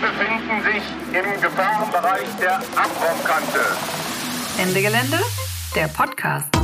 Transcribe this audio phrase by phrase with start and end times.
[0.00, 0.82] Befinden sich
[1.14, 3.60] im Gefahrenbereich der Abraumkante.
[4.58, 5.18] Ende Gelände,
[5.74, 6.59] der Podcast.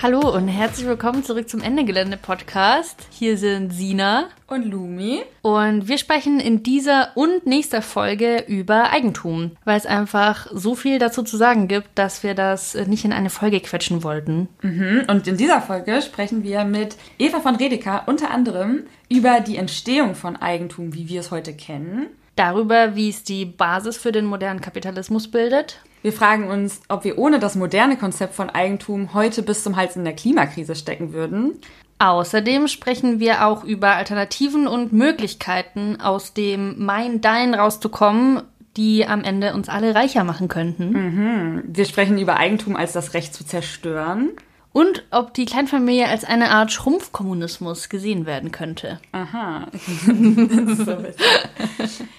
[0.00, 3.08] Hallo und herzlich willkommen zurück zum Ende Gelände Podcast.
[3.10, 9.56] Hier sind Sina und Lumi und wir sprechen in dieser und nächster Folge über Eigentum,
[9.64, 13.28] weil es einfach so viel dazu zu sagen gibt, dass wir das nicht in eine
[13.28, 14.48] Folge quetschen wollten.
[14.62, 15.02] Mhm.
[15.08, 20.14] Und in dieser Folge sprechen wir mit Eva von Redeker unter anderem über die Entstehung
[20.14, 22.06] von Eigentum, wie wir es heute kennen.
[22.38, 27.18] Darüber, wie es die Basis für den modernen Kapitalismus bildet wir fragen uns, ob wir
[27.18, 31.58] ohne das moderne Konzept von Eigentum heute bis zum Hals in der Klimakrise stecken würden.
[31.98, 38.42] Außerdem sprechen wir auch über Alternativen und Möglichkeiten, aus dem Mein-Dein rauszukommen,
[38.76, 40.92] die am Ende uns alle reicher machen könnten.
[40.92, 41.62] Mhm.
[41.66, 44.30] Wir sprechen über Eigentum als das Recht zu zerstören
[44.72, 49.00] und ob die Kleinfamilie als eine Art Schrumpfkommunismus gesehen werden könnte.
[49.12, 49.68] Aha.
[50.06, 50.96] so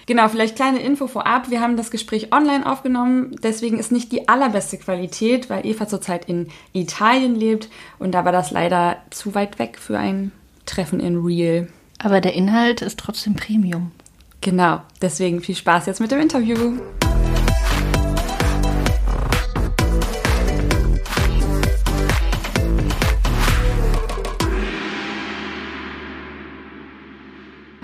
[0.06, 1.50] genau, vielleicht kleine Info vorab.
[1.50, 6.28] Wir haben das Gespräch online aufgenommen, deswegen ist nicht die allerbeste Qualität, weil Eva zurzeit
[6.28, 10.32] in Italien lebt und da war das leider zu weit weg für ein
[10.66, 11.68] Treffen in Real.
[11.98, 13.92] Aber der Inhalt ist trotzdem Premium.
[14.40, 16.78] Genau, deswegen viel Spaß jetzt mit dem Interview.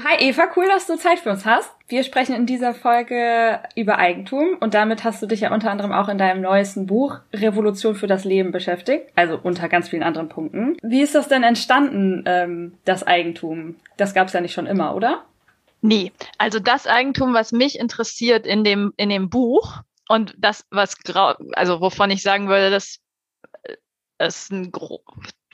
[0.09, 1.69] Hi Eva, cool, dass du Zeit für uns hast.
[1.89, 5.91] Wir sprechen in dieser Folge über Eigentum und damit hast du dich ja unter anderem
[5.91, 10.29] auch in deinem neuesten Buch Revolution für das Leben beschäftigt, also unter ganz vielen anderen
[10.29, 10.77] Punkten.
[10.81, 13.81] Wie ist das denn entstanden, ähm, das Eigentum?
[13.97, 15.25] Das gab es ja nicht schon immer, oder?
[15.81, 20.95] Nee, also das Eigentum, was mich interessiert in dem, in dem Buch und das, was,
[21.55, 23.01] also wovon ich sagen würde, dass
[24.19, 25.01] es ein Gro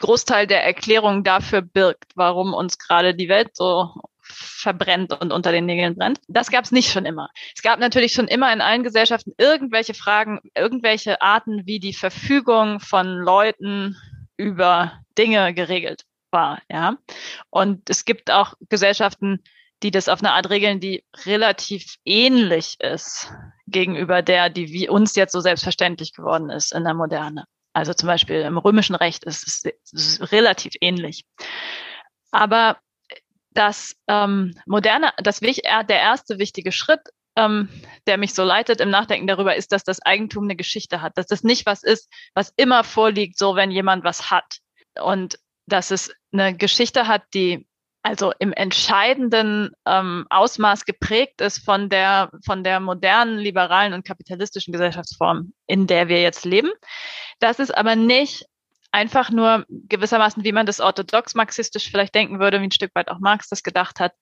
[0.01, 3.95] Großteil der Erklärung dafür birgt, warum uns gerade die Welt so
[4.33, 6.21] verbrennt und unter den Nägeln brennt.
[6.29, 7.31] Das gab es nicht schon immer.
[7.55, 12.81] Es gab natürlich schon immer in allen Gesellschaften irgendwelche Fragen, irgendwelche Arten, wie die Verfügung
[12.81, 13.97] von Leuten
[14.37, 16.61] über Dinge geregelt war.
[16.71, 16.97] Ja,
[17.51, 19.43] und es gibt auch Gesellschaften,
[19.83, 23.33] die das auf eine Art regeln, die relativ ähnlich ist
[23.67, 27.47] gegenüber der, die wie uns jetzt so selbstverständlich geworden ist in der Moderne.
[27.73, 31.25] Also zum Beispiel im römischen Recht ist es relativ ähnlich.
[32.31, 32.79] Aber
[33.55, 37.01] das ähm, moderne, das der erste wichtige Schritt,
[37.37, 37.69] ähm,
[38.07, 41.27] der mich so leitet im Nachdenken darüber, ist, dass das Eigentum eine Geschichte hat, dass
[41.27, 44.59] das nicht was ist, was immer vorliegt, so wenn jemand was hat.
[45.01, 47.67] Und dass es eine Geschichte hat, die
[48.03, 54.73] also im entscheidenden ähm, Ausmaß geprägt ist von der, von der modernen, liberalen und kapitalistischen
[54.73, 56.73] Gesellschaftsform, in der wir jetzt leben.
[57.39, 58.45] Das ist aber nicht
[58.93, 63.09] einfach nur gewissermaßen, wie man das orthodox marxistisch vielleicht denken würde, wie ein Stück weit
[63.09, 64.13] auch Marx das gedacht hat,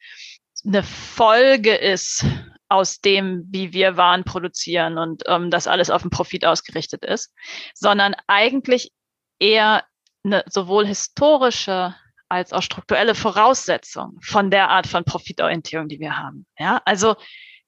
[0.65, 2.25] eine Folge ist
[2.69, 7.35] aus dem, wie wir Waren produzieren und ähm, das alles auf den Profit ausgerichtet ist,
[7.75, 8.93] sondern eigentlich
[9.41, 9.85] eher
[10.23, 11.95] eine sowohl historische
[12.29, 16.47] als auch strukturelle Voraussetzung von der Art von Profitorientierung, die wir haben.
[16.59, 17.17] Ja, also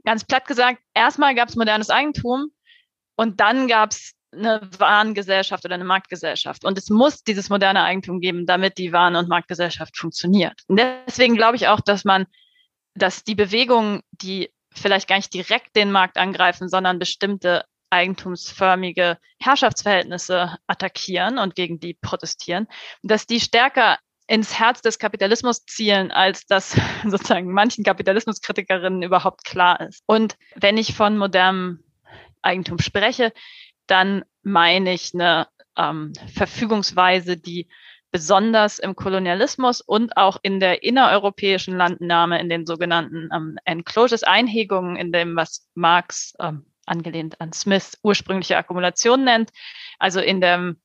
[0.04, 2.52] ganz platt gesagt, erstmal gab es modernes Eigentum
[3.16, 6.65] und dann gab es eine Warengesellschaft oder eine Marktgesellschaft.
[6.65, 10.60] Und es muss dieses moderne Eigentum geben, damit die Waren- und Marktgesellschaft funktioniert.
[10.69, 12.26] Und deswegen glaube ich auch, dass man,
[12.94, 20.56] dass die Bewegungen, die vielleicht gar nicht direkt den Markt angreifen, sondern bestimmte eigentumsförmige Herrschaftsverhältnisse
[20.66, 22.66] attackieren und gegen die protestieren,
[23.03, 26.75] dass die stärker ins Herz des Kapitalismus zielen, als das
[27.06, 30.03] sozusagen manchen Kapitalismuskritikerinnen überhaupt klar ist.
[30.06, 31.84] Und wenn ich von modernem
[32.41, 33.32] Eigentum spreche,
[33.87, 37.69] dann meine ich eine ähm, Verfügungsweise, die
[38.10, 44.97] besonders im Kolonialismus und auch in der innereuropäischen Landnahme, in den sogenannten ähm, Enclosures, Einhegungen,
[44.97, 49.50] in dem, was Marx ähm, angelehnt an Smith ursprüngliche Akkumulation nennt,
[49.98, 50.76] also in dem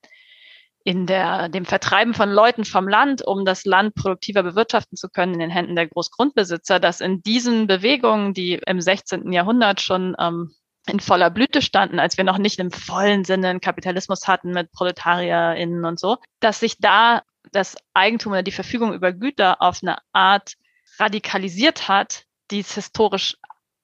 [0.87, 5.33] in der, dem Vertreiben von Leuten vom Land, um das Land produktiver bewirtschaften zu können
[5.33, 9.33] in den Händen der Großgrundbesitzer, dass in diesen Bewegungen, die im 16.
[9.33, 10.55] Jahrhundert schon ähm,
[10.89, 14.71] in voller Blüte standen, als wir noch nicht im vollen Sinne einen Kapitalismus hatten mit
[14.71, 19.97] ProletarierInnen und so, dass sich da das Eigentum oder die Verfügung über Güter auf eine
[20.13, 20.53] Art
[20.99, 23.35] radikalisiert hat, die es historisch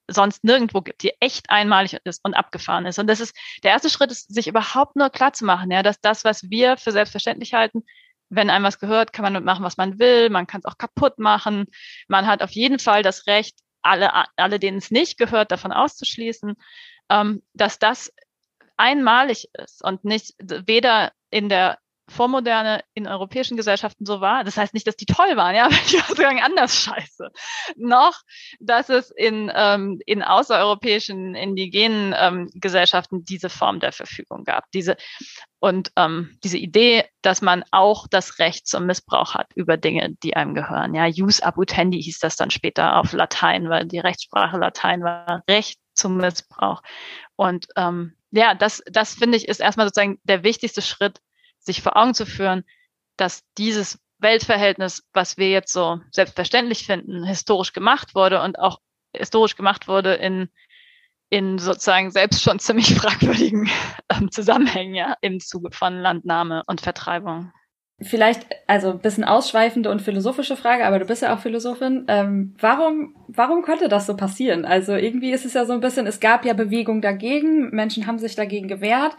[0.10, 3.00] sonst nirgendwo gibt, die echt einmalig ist und abgefahren ist.
[3.00, 6.02] Und das ist, der erste Schritt ist, sich überhaupt nur klar zu machen, ja, dass
[6.02, 7.84] das, was wir für selbstverständlich halten,
[8.30, 11.20] wenn einem was gehört, kann man machen, was man will, man kann es auch kaputt
[11.20, 11.66] machen.
[12.08, 16.56] Man hat auf jeden Fall das Recht, alle, alle, denen es nicht gehört, davon auszuschließen
[17.10, 18.12] ähm, dass das
[18.78, 21.78] einmalig ist und nicht weder in der
[22.10, 24.44] Vormoderne in europäischen Gesellschaften so war.
[24.44, 27.30] Das heißt nicht, dass die toll waren, ja, ich würde sagen, anders scheiße.
[27.78, 28.22] Noch,
[28.60, 34.66] dass es in, ähm, in außereuropäischen, indigenen ähm, Gesellschaften diese Form der Verfügung gab.
[34.74, 34.98] Diese,
[35.60, 40.36] und ähm, diese Idee, dass man auch das Recht zum Missbrauch hat über Dinge, die
[40.36, 40.94] einem gehören.
[40.94, 45.44] Ja, Jus abutendi hieß das dann später auf Latein, weil die Rechtssprache Latein war.
[45.50, 46.82] Recht zum Missbrauch.
[47.36, 51.22] Und ähm, ja, das, das finde ich ist erstmal sozusagen der wichtigste Schritt,
[51.60, 52.64] sich vor Augen zu führen,
[53.16, 58.80] dass dieses Weltverhältnis, was wir jetzt so selbstverständlich finden, historisch gemacht wurde und auch
[59.16, 60.50] historisch gemacht wurde in,
[61.30, 63.70] in sozusagen selbst schon ziemlich fragwürdigen
[64.10, 67.52] ähm, Zusammenhängen, ja, im Zuge von Landnahme und Vertreibung.
[68.02, 72.06] Vielleicht, also ein bisschen ausschweifende und philosophische Frage, aber du bist ja auch Philosophin.
[72.08, 74.66] Ähm, warum, warum konnte das so passieren?
[74.66, 78.18] Also irgendwie ist es ja so ein bisschen, es gab ja Bewegung dagegen, Menschen haben
[78.18, 79.16] sich dagegen gewehrt,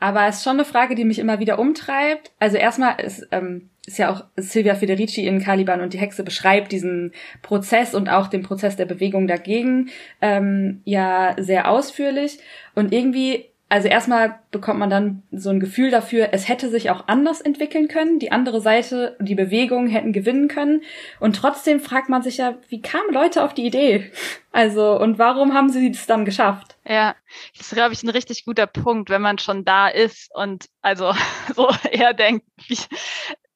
[0.00, 2.32] aber es ist schon eine Frage, die mich immer wieder umtreibt.
[2.40, 6.72] Also erstmal ist, ähm, ist ja auch Silvia Federici in Caliban und die Hexe beschreibt
[6.72, 7.12] diesen
[7.42, 9.90] Prozess und auch den Prozess der Bewegung dagegen
[10.20, 12.40] ähm, ja sehr ausführlich.
[12.74, 17.08] Und irgendwie also erstmal bekommt man dann so ein Gefühl dafür, es hätte sich auch
[17.08, 18.20] anders entwickeln können.
[18.20, 20.82] Die andere Seite, die Bewegung hätten gewinnen können.
[21.18, 24.12] Und trotzdem fragt man sich ja, wie kamen Leute auf die Idee?
[24.56, 26.78] Also, und warum haben sie es dann geschafft?
[26.88, 27.14] Ja,
[27.58, 31.12] das ist, glaube ich, ein richtig guter Punkt, wenn man schon da ist und also
[31.54, 32.78] so eher denkt, wie,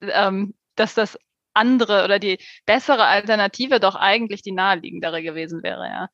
[0.03, 1.19] ähm, dass das
[1.55, 6.09] andere oder die bessere Alternative doch eigentlich die naheliegendere gewesen wäre, ja.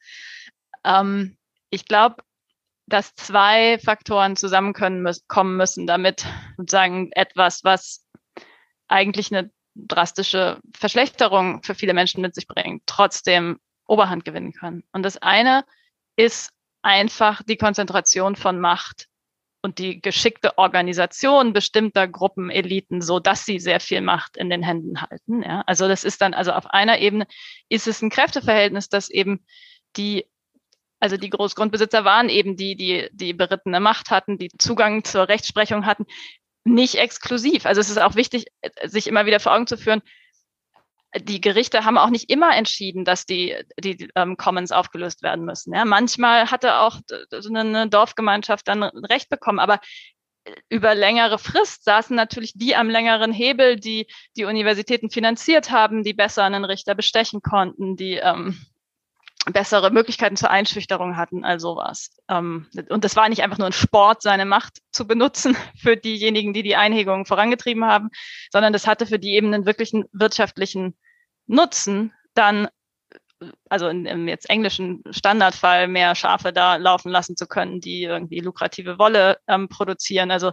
[0.84, 1.36] Ähm,
[1.70, 2.22] ich glaube,
[2.86, 6.24] dass zwei Faktoren zusammenkommen müssen, damit
[6.56, 8.06] sozusagen etwas, was
[8.88, 14.82] eigentlich eine drastische Verschlechterung für viele Menschen mit sich bringt, trotzdem Oberhand gewinnen kann.
[14.92, 15.64] Und das eine
[16.16, 16.50] ist
[16.82, 19.08] einfach die Konzentration von Macht
[19.62, 24.62] und die geschickte Organisation bestimmter Gruppen, Eliten, so dass sie sehr viel Macht in den
[24.62, 25.42] Händen halten.
[25.42, 25.62] Ja?
[25.66, 27.26] Also das ist dann, also auf einer Ebene
[27.68, 29.44] ist es ein Kräfteverhältnis, dass eben
[29.96, 30.26] die
[31.00, 35.86] also die Großgrundbesitzer waren eben die, die die berittene Macht hatten, die Zugang zur Rechtsprechung
[35.86, 36.06] hatten,
[36.64, 37.66] nicht exklusiv.
[37.66, 38.46] Also es ist auch wichtig,
[38.84, 40.02] sich immer wieder vor Augen zu führen,
[41.20, 45.74] die Gerichte haben auch nicht immer entschieden, dass die, die ähm, Commons aufgelöst werden müssen.
[45.74, 47.00] Ja, manchmal hatte auch
[47.48, 49.80] eine Dorfgemeinschaft dann Recht bekommen, aber
[50.68, 54.06] über längere Frist saßen natürlich die am längeren Hebel, die
[54.36, 58.60] die Universitäten finanziert haben, die besser einen Richter bestechen konnten, die ähm,
[59.52, 62.10] bessere Möglichkeiten zur Einschüchterung hatten, also was.
[62.28, 66.52] Ähm, und das war nicht einfach nur ein Sport, seine Macht zu benutzen für diejenigen,
[66.52, 68.10] die die Einhegungen vorangetrieben haben,
[68.50, 70.96] sondern das hatte für die eben einen wirklichen wirtschaftlichen
[71.46, 72.68] Nutzen, dann
[73.68, 78.40] also in, im jetzt englischen Standardfall mehr Schafe da laufen lassen zu können, die irgendwie
[78.40, 80.30] lukrative Wolle ähm, produzieren.
[80.30, 80.52] Also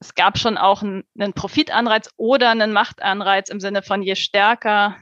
[0.00, 4.96] es gab schon auch einen, einen Profitanreiz oder einen Machtanreiz im Sinne von je stärker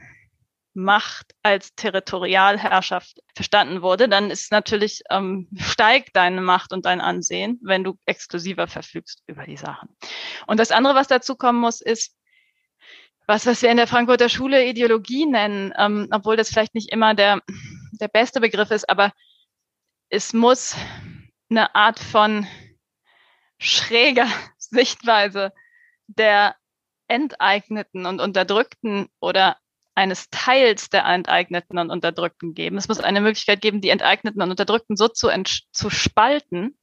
[0.75, 7.59] Macht als Territorialherrschaft verstanden wurde, dann ist natürlich ähm, steigt deine Macht und dein Ansehen,
[7.63, 9.89] wenn du exklusiver verfügst über die Sachen.
[10.47, 12.15] Und das andere, was dazu kommen muss, ist
[13.27, 17.15] was, was wir in der Frankfurter Schule Ideologie nennen, ähm, obwohl das vielleicht nicht immer
[17.15, 17.41] der
[17.99, 19.13] der beste Begriff ist, aber
[20.09, 20.75] es muss
[21.49, 22.47] eine Art von
[23.59, 24.27] schräger
[24.57, 25.53] Sichtweise
[26.07, 26.55] der
[27.07, 29.57] enteigneten und unterdrückten oder
[29.95, 32.77] eines Teils der Enteigneten und Unterdrückten geben.
[32.77, 35.29] Es muss eine Möglichkeit geben, die Enteigneten und Unterdrückten so zu,
[35.71, 36.77] zu spalten,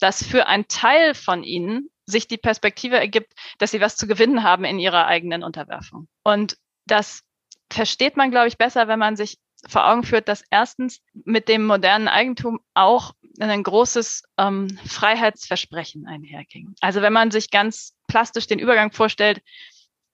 [0.00, 4.42] dass für einen Teil von ihnen sich die Perspektive ergibt, dass sie was zu gewinnen
[4.42, 6.08] haben in ihrer eigenen Unterwerfung.
[6.24, 7.22] Und das
[7.70, 9.38] versteht man, glaube ich, besser, wenn man sich
[9.68, 16.74] vor Augen führt, dass erstens mit dem modernen Eigentum auch ein großes ähm, Freiheitsversprechen einherging.
[16.80, 19.40] Also wenn man sich ganz plastisch den Übergang vorstellt,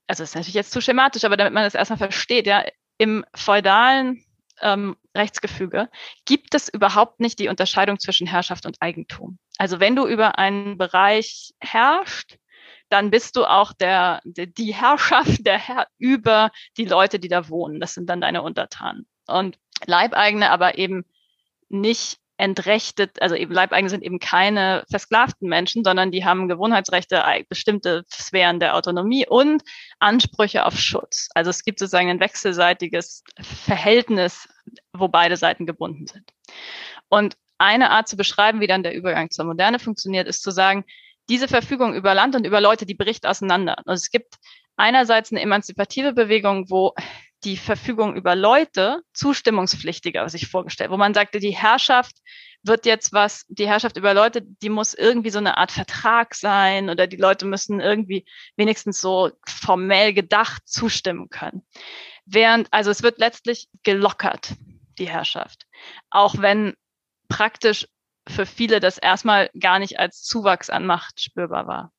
[0.08, 2.64] also das ist natürlich jetzt zu schematisch, aber damit man das erstmal versteht, ja,
[2.96, 4.24] im feudalen
[4.60, 5.88] ähm, Rechtsgefüge
[6.24, 9.38] gibt es überhaupt nicht die Unterscheidung zwischen Herrschaft und Eigentum.
[9.58, 12.38] Also wenn du über einen Bereich herrschst,
[12.88, 17.80] dann bist du auch der, die Herrschaft, der Herr über die Leute, die da wohnen.
[17.80, 19.06] Das sind dann deine Untertanen.
[19.26, 21.04] Und Leibeigene aber eben
[21.68, 28.04] nicht entrechtet, also eben Leibeigene sind eben keine versklavten Menschen, sondern die haben Gewohnheitsrechte, bestimmte
[28.10, 29.62] Sphären der Autonomie und
[29.98, 31.28] Ansprüche auf Schutz.
[31.34, 34.48] Also es gibt sozusagen ein wechselseitiges Verhältnis,
[34.92, 36.30] wo beide Seiten gebunden sind.
[37.08, 40.84] Und eine Art zu beschreiben, wie dann der Übergang zur Moderne funktioniert, ist zu sagen,
[41.28, 43.82] diese Verfügung über Land und über Leute, die bricht auseinander.
[43.84, 44.36] Und es gibt
[44.76, 46.94] einerseits eine emanzipative Bewegung, wo
[47.44, 52.16] die Verfügung über Leute zustimmungspflichtiger sich vorgestellt, wo man sagte, die Herrschaft
[52.62, 56.90] wird jetzt was, die Herrschaft über Leute, die muss irgendwie so eine Art Vertrag sein
[56.90, 58.26] oder die Leute müssen irgendwie
[58.56, 61.66] wenigstens so formell gedacht zustimmen können.
[62.26, 64.54] Während, also es wird letztlich gelockert,
[64.98, 65.66] die Herrschaft.
[66.10, 66.74] Auch wenn
[67.28, 67.86] praktisch
[68.28, 71.92] für viele das erstmal gar nicht als Zuwachs an Macht spürbar war.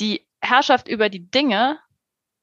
[0.00, 1.78] Die Herrschaft über die Dinge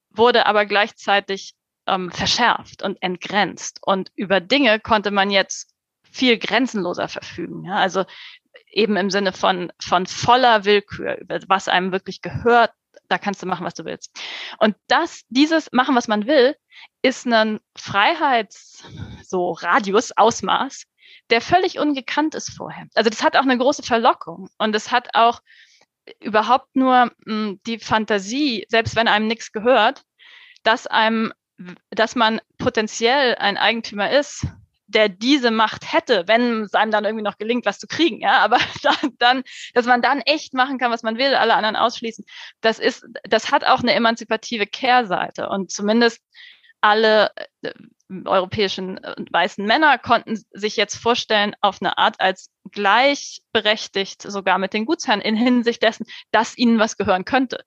[0.10, 1.55] wurde aber gleichzeitig
[1.88, 3.79] ähm, verschärft und entgrenzt.
[3.82, 5.74] Und über Dinge konnte man jetzt
[6.12, 7.65] viel grenzenloser verfügen.
[7.65, 7.75] Ja?
[7.75, 8.06] Also
[8.72, 12.72] eben im Sinne von, von voller Willkür, über was einem wirklich gehört,
[13.10, 14.20] da kannst du machen, was du willst.
[14.60, 16.56] Und das, dieses machen, was man will,
[17.01, 18.84] ist ein Freiheits,
[19.24, 20.84] so Radius, Ausmaß,
[21.29, 22.88] der völlig ungekannt ist vorher.
[22.96, 25.41] Also das hat auch eine große Verlockung und es hat auch
[26.20, 30.03] überhaupt nur mh, hm, die Fantasie, selbst wenn einem nichts gehört,
[30.63, 31.34] dass einem,
[31.90, 34.46] dass man potenziell ein Eigentümer ist,
[34.88, 38.40] der diese Macht hätte, wenn es einem dann irgendwie noch gelingt, was zu kriegen, ja,
[38.40, 38.58] aber
[39.20, 42.26] dann, dass man dann echt machen kann, was man will, alle anderen ausschließen,
[42.62, 45.50] das ist, das hat auch eine emanzipative Kehrseite.
[45.50, 46.22] Und zumindest
[46.80, 47.74] alle äh,
[48.26, 54.74] europäischen äh, weißen Männer konnten sich jetzt vorstellen, auf eine Art als gleichberechtigt sogar mit
[54.74, 57.66] den Gutsherren in Hinsicht dessen, dass ihnen was gehören könnte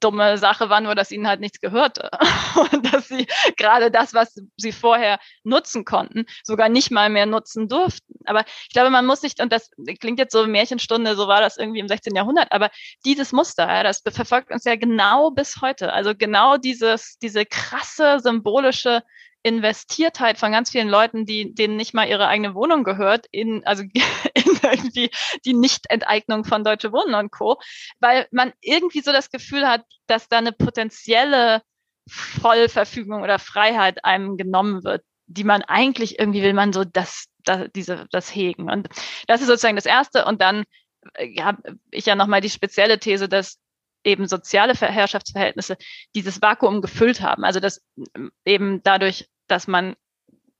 [0.00, 2.10] dumme Sache war nur, dass ihnen halt nichts gehörte
[2.72, 3.26] und dass sie
[3.56, 8.14] gerade das, was sie vorher nutzen konnten, sogar nicht mal mehr nutzen durften.
[8.24, 11.56] Aber ich glaube, man muss sich, und das klingt jetzt so Märchenstunde, so war das
[11.56, 12.14] irgendwie im 16.
[12.14, 12.70] Jahrhundert, aber
[13.04, 15.92] dieses Muster, ja, das verfolgt uns ja genau bis heute.
[15.92, 19.02] Also genau dieses, diese krasse symbolische
[19.42, 23.82] Investiertheit von ganz vielen Leuten, die denen nicht mal ihre eigene Wohnung gehört, in also
[24.34, 25.10] in irgendwie
[25.44, 27.58] die Nichtenteignung von Deutsche Wohnen und Co,
[28.00, 31.62] weil man irgendwie so das Gefühl hat, dass da eine potenzielle
[32.08, 37.68] Vollverfügung oder Freiheit einem genommen wird, die man eigentlich irgendwie will man so das, das
[37.74, 38.70] diese das hegen.
[38.70, 38.88] Und
[39.26, 40.24] das ist sozusagen das erste.
[40.24, 40.64] Und dann
[41.18, 43.58] ja, äh, ich ja nochmal die spezielle These, dass
[44.04, 45.76] eben soziale Herrschaftsverhältnisse
[46.14, 47.44] dieses Vakuum gefüllt haben.
[47.44, 47.82] Also dass
[48.44, 49.96] eben dadurch dass man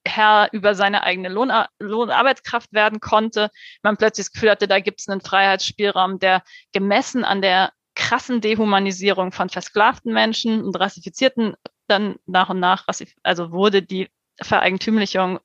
[0.06, 3.50] Herr über seine eigene Lohn Lohnarbeitskraft werden konnte.
[3.82, 8.40] Man plötzlich das Gefühl hatte, da gibt es einen Freiheitsspielraum, der gemessen an der krassen
[8.40, 11.54] Dehumanisierung von versklavten Menschen und rassifizierten
[11.88, 12.86] dann nach und nach,
[13.22, 14.08] also wurde die
[14.40, 15.40] Vereigentümlichung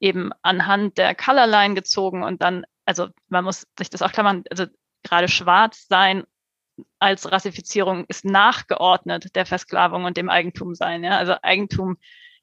[0.00, 4.66] eben anhand der Colorline gezogen und dann, also man muss sich das auch klammern, also
[5.02, 6.24] gerade schwarz sein
[6.98, 11.04] als Rassifizierung ist nachgeordnet der Versklavung und dem Eigentum sein.
[11.04, 11.18] Ja?
[11.18, 11.96] Also Eigentum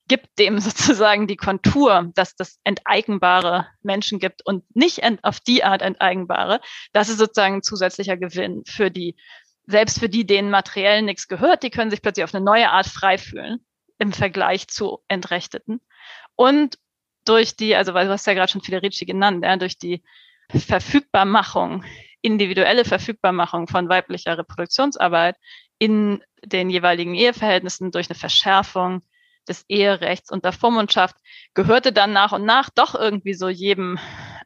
[0.07, 5.81] gibt dem sozusagen die Kontur, dass das enteignbare Menschen gibt und nicht auf die Art
[5.81, 6.61] enteignbare.
[6.93, 9.15] Das ist sozusagen ein zusätzlicher Gewinn für die,
[9.65, 12.87] selbst für die, denen materiell nichts gehört, die können sich plötzlich auf eine neue Art
[12.87, 13.59] frei fühlen
[13.99, 15.81] im Vergleich zu Entrechteten.
[16.35, 16.77] Und
[17.25, 20.03] durch die, also weil du hast ja gerade schon Federici genannt, ja, durch die
[20.49, 21.83] Verfügbarmachung,
[22.21, 25.35] individuelle Verfügbarmachung von weiblicher Reproduktionsarbeit
[25.79, 29.01] in den jeweiligen Eheverhältnissen durch eine Verschärfung
[29.47, 31.15] des Eherechts und der Vormundschaft
[31.53, 33.97] gehörte dann nach und nach doch irgendwie so jedem,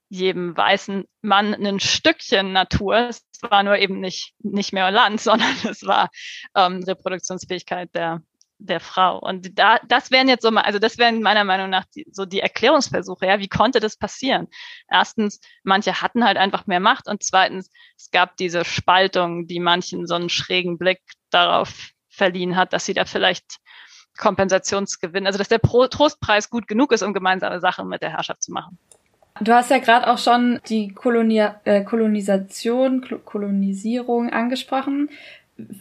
[0.09, 3.09] jedem weißen Mann ein Stückchen Natur.
[3.09, 6.09] Es war nur eben nicht, nicht mehr Land, sondern es war
[6.55, 8.21] ähm, Reproduktionsfähigkeit der,
[8.65, 9.20] der Frau.
[9.20, 12.25] Und da, das wären jetzt so mal, also das wären meiner Meinung nach die, so
[12.25, 13.25] die Erklärungsversuche.
[13.25, 14.48] Ja, wie konnte das passieren?
[14.89, 20.08] Erstens, manche hatten halt einfach mehr Macht und zweitens, es gab diese Spaltung, die manchen
[20.08, 23.58] so einen schrägen Blick darauf verliehen hat, dass sie da vielleicht
[24.18, 28.44] Kompensationsgewinn, also dass der Pro Trostpreis gut genug ist, um gemeinsame Sachen mit der Herrschaft
[28.44, 28.77] zu machen.
[29.39, 35.10] Du hast ja gerade auch schon die Kolonia äh, Kolonisation, Kolonisierung angesprochen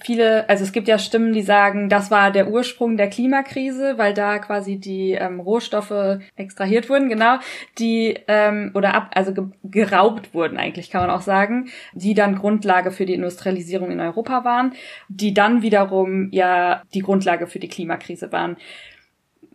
[0.03, 4.15] viele, also es gibt ja Stimmen, die sagen, das war der Ursprung der Klimakrise, weil
[4.15, 7.39] da quasi die ähm, Rohstoffe extrahiert wurden, genau,
[7.79, 12.37] die ähm, oder ab, also ge geraubt wurden eigentlich, kann man auch sagen, die dann
[12.37, 14.73] Grundlage für die Industrialisierung in Europa waren,
[15.09, 18.57] die dann wiederum ja die Grundlage für die Klimakrise waren.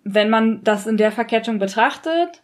[0.04, 2.44] Wenn man das in der Verkettung betrachtet,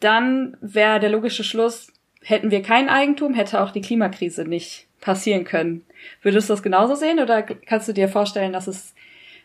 [0.00, 1.92] dann wäre der logische Schluss,
[2.22, 5.84] hätten wir kein Eigentum, hätte auch die Klimakrise nicht passieren können.
[6.22, 8.94] Würdest du das genauso sehen oder kannst du dir vorstellen, dass es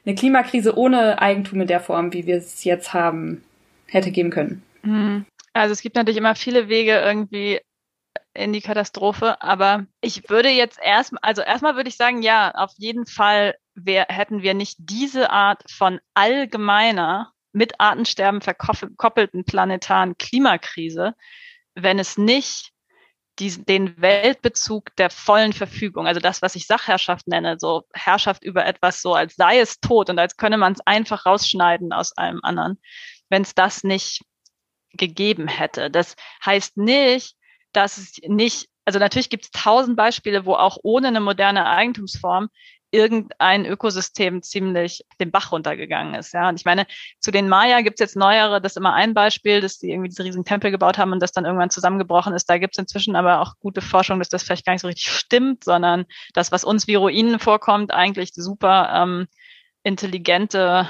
[0.06, 3.44] eine Klimakrise ohne Eigentum in der Form, wie wir es jetzt haben,
[3.88, 4.64] hätte geben können?
[4.84, 5.26] Mhm.
[5.54, 7.62] Also es gibt natürlich immer viele Wege irgendwie
[8.34, 12.72] in die Katastrophe, aber ich würde jetzt erstmal, also erstmal würde ich sagen, ja, auf
[12.78, 21.16] jeden Fall wär, hätten wir nicht diese Art von allgemeiner, mit Artensterben verkoppelten planetaren Klimakrise,
[21.74, 22.74] wenn es nicht
[23.39, 28.65] diesen, den Weltbezug der vollen Verfügung, also das, was ich Sachherrschaft nenne, so Herrschaft über
[28.65, 32.39] etwas so, als sei es tot und als könne man es einfach rausschneiden aus allem
[32.44, 32.80] anderen,
[33.30, 34.22] wenn es das nicht
[34.94, 35.92] gegeben hätte.
[35.92, 36.15] Das
[36.46, 37.36] heißt nicht,
[37.74, 42.50] dass es nicht, also natürlich gibt es tausend Beispiele, wo auch ohne eine moderne Eigentumsform
[42.96, 46.34] irgendein Ökosystem ziemlich den Bach runtergegangen ist.
[46.34, 46.88] Ja, und ich meine,
[47.20, 50.10] zu den Maya gibt es jetzt neuere, das ist immer ein Beispiel, dass die irgendwie
[50.10, 52.50] diese riesigen Tempel gebaut haben und das dann irgendwann zusammengebrochen ist.
[52.50, 55.12] Da gibt es inzwischen aber auch gute Forschung, dass das vielleicht gar nicht so richtig
[55.12, 59.28] stimmt, sondern das, was uns wie Ruinen vorkommt, eigentlich super ähm,
[59.84, 60.88] intelligente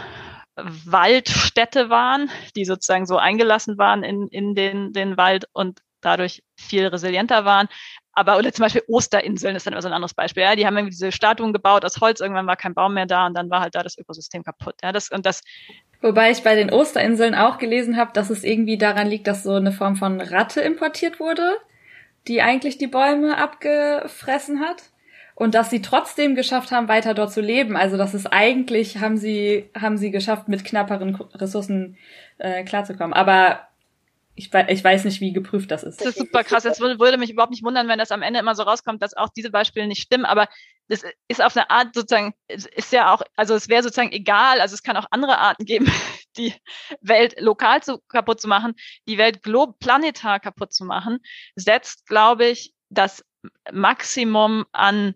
[0.56, 6.88] Waldstädte waren, die sozusagen so eingelassen waren in, in den, den Wald und dadurch viel
[6.88, 7.68] resilienter waren.
[8.16, 10.44] Aber oder zum Beispiel Osterinseln ist dann immer so ein anderes Beispiel.
[10.44, 13.28] Ja, die haben irgendwie diese Statuen gebaut aus Holz, irgendwann war kein Baum mehr da
[13.28, 14.76] und dann war halt da das Ökosystem kaputt.
[14.82, 15.42] Ja, das und das.
[16.02, 19.54] Wobei ich bei den Osterinseln auch gelesen habe, dass es irgendwie daran liegt, dass so
[19.54, 21.58] eine Form von Ratte importiert wurde,
[22.28, 24.84] die eigentlich die Bäume abgefressen hat
[25.36, 27.76] und dass sie trotzdem geschafft haben, weiter dort zu leben.
[27.76, 31.98] Also dass es eigentlich haben sie haben sie geschafft, mit knapperen Ressourcen
[32.38, 33.14] äh, klarzukommen.
[33.14, 33.68] Aber
[34.38, 36.02] ich, ich weiß nicht, wie geprüft das ist.
[36.02, 36.66] Das ist super krass.
[36.66, 39.16] Es würde, würde mich überhaupt nicht wundern, wenn das am Ende immer so rauskommt, dass
[39.16, 40.26] auch diese Beispiele nicht stimmen.
[40.26, 40.50] Aber
[40.90, 44.60] das ist auf eine Art sozusagen, ist ja auch, also es wäre sozusagen egal.
[44.60, 45.86] Also es kann auch andere Arten geben,
[46.38, 46.54] die
[47.00, 48.74] Welt lokal zu, kaputt zu machen,
[49.08, 51.20] die Welt glob planetar kaputt zu machen,
[51.56, 53.24] setzt, glaube ich, das
[53.72, 55.16] Maximum an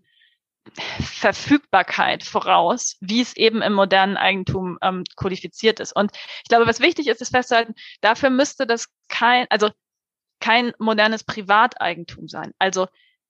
[1.00, 5.96] Verfügbarkeit voraus, wie es eben im modernen Eigentum ähm, kodifiziert ist.
[5.96, 6.12] Und
[6.44, 9.70] ich glaube, was wichtig ist, ist festzuhalten, dafür müsste das kein, also
[10.40, 12.54] kein modernes Privateigentum sein.
[12.60, 12.88] Also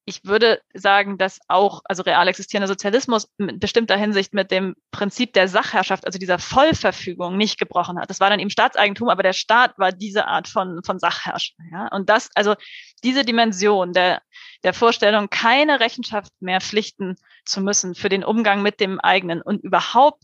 [0.10, 5.34] ich würde sagen, dass auch, also real existierender Sozialismus in bestimmter Hinsicht mit dem Prinzip
[5.34, 8.10] der Sachherrschaft, also dieser Vollverfügung, nicht gebrochen hat.
[8.10, 11.58] Das war dann eben Staatseigentum, aber der Staat war diese Art von, von Sachherrschung.
[11.72, 11.90] Ja?
[11.90, 12.56] Und das, also
[13.04, 14.24] diese Dimension der,
[14.64, 19.64] der Vorstellung, keine Rechenschaft mehr pflichten zu müssen für den Umgang mit dem eigenen und
[19.64, 20.24] überhaupt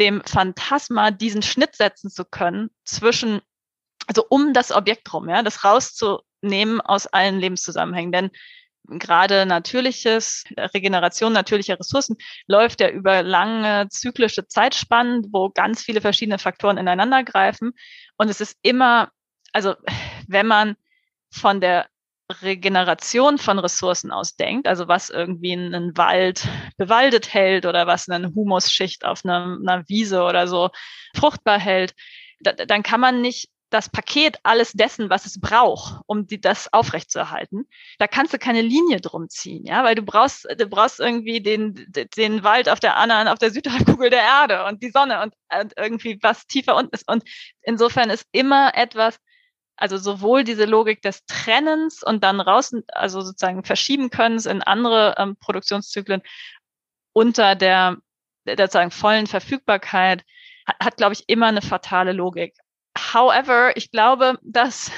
[0.00, 3.40] dem Phantasma diesen Schnitt setzen zu können zwischen,
[4.08, 8.10] also um das Objekt rum, ja, das rauszunehmen aus allen Lebenszusammenhängen.
[8.10, 8.30] Denn
[8.86, 16.38] gerade natürliches, Regeneration natürlicher Ressourcen läuft ja über lange zyklische Zeitspannen, wo ganz viele verschiedene
[16.38, 17.72] Faktoren ineinander greifen.
[18.16, 19.10] Und es ist immer,
[19.52, 19.74] also
[20.28, 20.76] wenn man
[21.30, 21.86] von der
[22.42, 29.04] Regeneration von Ressourcen ausdenkt, also was irgendwie einen Wald bewaldet hält oder was eine Humusschicht
[29.04, 30.70] auf einer, einer Wiese oder so
[31.14, 31.94] fruchtbar hält,
[32.40, 36.72] da, dann kann man nicht das Paket alles dessen, was es braucht, um die, das
[36.72, 37.68] aufrechtzuerhalten.
[37.98, 41.84] Da kannst du keine Linie drum ziehen, ja, weil du brauchst, du brauchst irgendwie den,
[42.16, 45.72] den Wald auf der anderen, auf der Südhalbkugel der Erde und die Sonne und, und
[45.76, 47.10] irgendwie was tiefer unten ist.
[47.10, 47.24] Und
[47.62, 49.18] insofern ist immer etwas,
[49.76, 55.16] also sowohl diese Logik des Trennens und dann raus, also sozusagen verschieben können in andere
[55.18, 56.22] ähm, Produktionszyklen
[57.12, 57.96] unter der,
[58.46, 60.24] der sozusagen vollen Verfügbarkeit
[60.64, 62.54] hat, hat glaube ich, immer eine fatale Logik.
[62.96, 64.90] However, ich glaube, dass,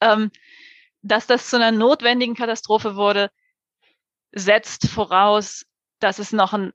[0.00, 0.30] ähm,
[1.02, 3.30] dass das zu einer notwendigen Katastrophe wurde,
[4.32, 5.64] setzt voraus,
[6.00, 6.72] dass es noch ein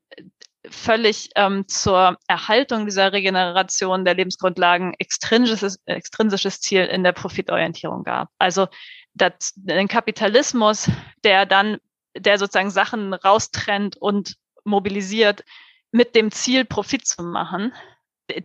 [0.69, 8.29] völlig ähm, zur Erhaltung dieser Regeneration der Lebensgrundlagen extrinsisches, extrinsisches Ziel in der Profitorientierung gab.
[8.39, 8.67] Also
[9.13, 10.89] das, den Kapitalismus,
[11.23, 11.77] der dann,
[12.17, 15.43] der sozusagen Sachen raustrennt und mobilisiert
[15.91, 17.73] mit dem Ziel, Profit zu machen,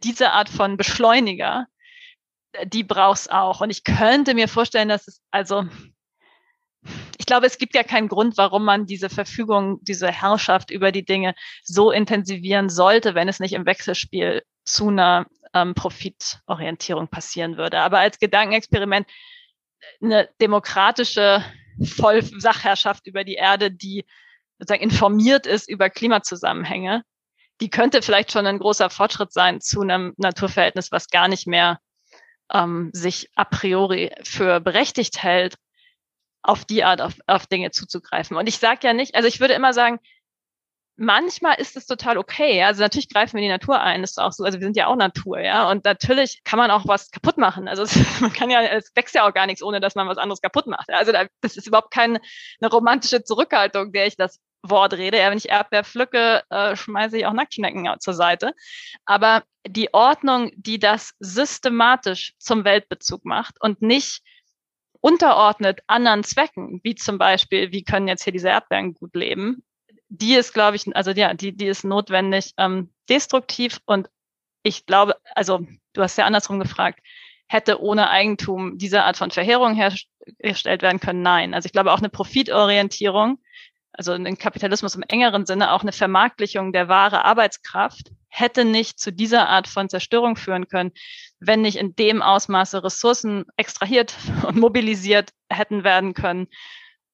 [0.03, 1.67] diese Art von Beschleuniger
[2.65, 3.61] die brauchst auch.
[3.61, 5.67] Und ich könnte mir vorstellen, dass es, also,
[7.19, 11.05] ich glaube, es gibt ja keinen Grund, warum man diese Verfügung, diese Herrschaft über die
[11.05, 17.81] Dinge so intensivieren sollte, wenn es nicht im Wechselspiel zu einer ähm, Profitorientierung passieren würde.
[17.81, 19.07] Aber als Gedankenexperiment
[20.03, 21.45] eine demokratische
[21.83, 24.05] Vollsachherrschaft über die Erde, die
[24.59, 27.03] sozusagen informiert ist über Klimazusammenhänge,
[27.61, 31.79] die könnte vielleicht schon ein großer Fortschritt sein zu einem Naturverhältnis, was gar nicht mehr
[32.53, 35.57] ähm, sich a priori für berechtigt hält,
[36.43, 38.37] auf die Art auf, auf Dinge zuzugreifen.
[38.37, 39.99] Und ich sage ja nicht, also ich würde immer sagen,
[40.97, 42.63] manchmal ist es total okay.
[42.63, 44.97] Also natürlich greifen wir die Natur ein, ist auch so, also wir sind ja auch
[44.97, 45.71] Natur, ja.
[45.71, 47.69] Und natürlich kann man auch was kaputt machen.
[47.69, 50.19] Also es, man kann ja, es wächst ja auch gar nichts, ohne dass man was
[50.19, 50.91] anderes kaputt macht.
[50.91, 52.21] Also das ist überhaupt keine
[52.63, 55.19] romantische Zurückhaltung, der ich das Wort rede.
[55.19, 58.53] Ja, wenn ich Erdbeer pflücke, äh, schmeiße ich auch Nacktschnecken zur Seite.
[59.05, 64.23] Aber die Ordnung, die das systematisch zum Weltbezug macht und nicht
[65.01, 69.63] unterordnet anderen Zwecken, wie zum Beispiel, wie können jetzt hier diese Erdbeeren gut leben,
[70.09, 74.11] die ist, glaube ich, also ja, die, die ist notwendig ähm, destruktiv und
[74.63, 77.01] ich glaube, also du hast ja andersrum gefragt,
[77.47, 81.23] hätte ohne Eigentum diese Art von Verheerung hergestellt werden können?
[81.23, 81.55] Nein.
[81.55, 83.41] Also ich glaube auch eine Profitorientierung,
[83.93, 89.13] also ein Kapitalismus im engeren Sinne, auch eine Vermarktlichung der wahre Arbeitskraft, hätte nicht zu
[89.13, 90.93] dieser Art von Zerstörung führen können,
[91.41, 94.15] wenn nicht in dem Ausmaße Ressourcen extrahiert
[94.47, 96.49] und mobilisiert hätten werden können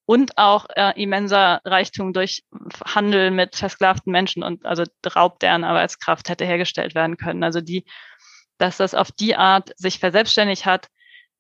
[0.05, 2.45] und auch äh, immenser Reichtum durch
[2.85, 4.85] Handel mit versklavten Menschen und also
[5.15, 7.43] Raub deren Arbeitskraft hätte hergestellt werden können.
[7.43, 7.85] Also die
[8.59, 10.89] dass das auf die Art sich verselbstständigt hat,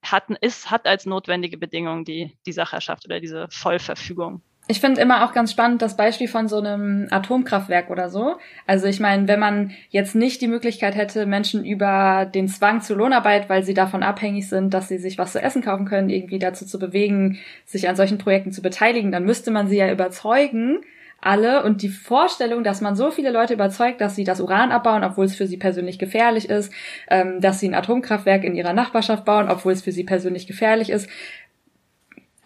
[0.02, 4.42] hatten, ist, hat als notwendige Bedingung die, die Sacherschaft oder diese Vollverfügung.
[4.68, 8.34] Ich finde immer auch ganz spannend das Beispiel von so einem Atomkraftwerk oder so.
[8.66, 12.96] Also ich meine, wenn man jetzt nicht die Möglichkeit hätte, Menschen über den Zwang zur
[12.96, 16.40] Lohnarbeit, weil sie davon abhängig sind, dass sie sich was zu essen kaufen können, irgendwie
[16.40, 20.80] dazu zu bewegen, sich an solchen Projekten zu beteiligen, dann müsste man sie ja überzeugen,
[21.20, 25.02] alle und die Vorstellung, dass man so viele Leute überzeugt, dass sie das Uran abbauen,
[25.02, 26.72] obwohl es für sie persönlich gefährlich ist,
[27.08, 30.90] ähm, dass sie ein Atomkraftwerk in ihrer Nachbarschaft bauen, obwohl es für sie persönlich gefährlich
[30.90, 31.08] ist.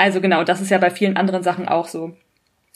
[0.00, 2.16] Also genau, das ist ja bei vielen anderen Sachen auch so,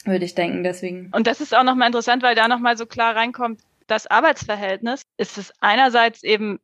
[0.05, 1.09] würde ich denken, deswegen.
[1.11, 5.39] Und das ist auch nochmal interessant, weil da nochmal so klar reinkommt, das Arbeitsverhältnis ist
[5.39, 6.59] es einerseits eben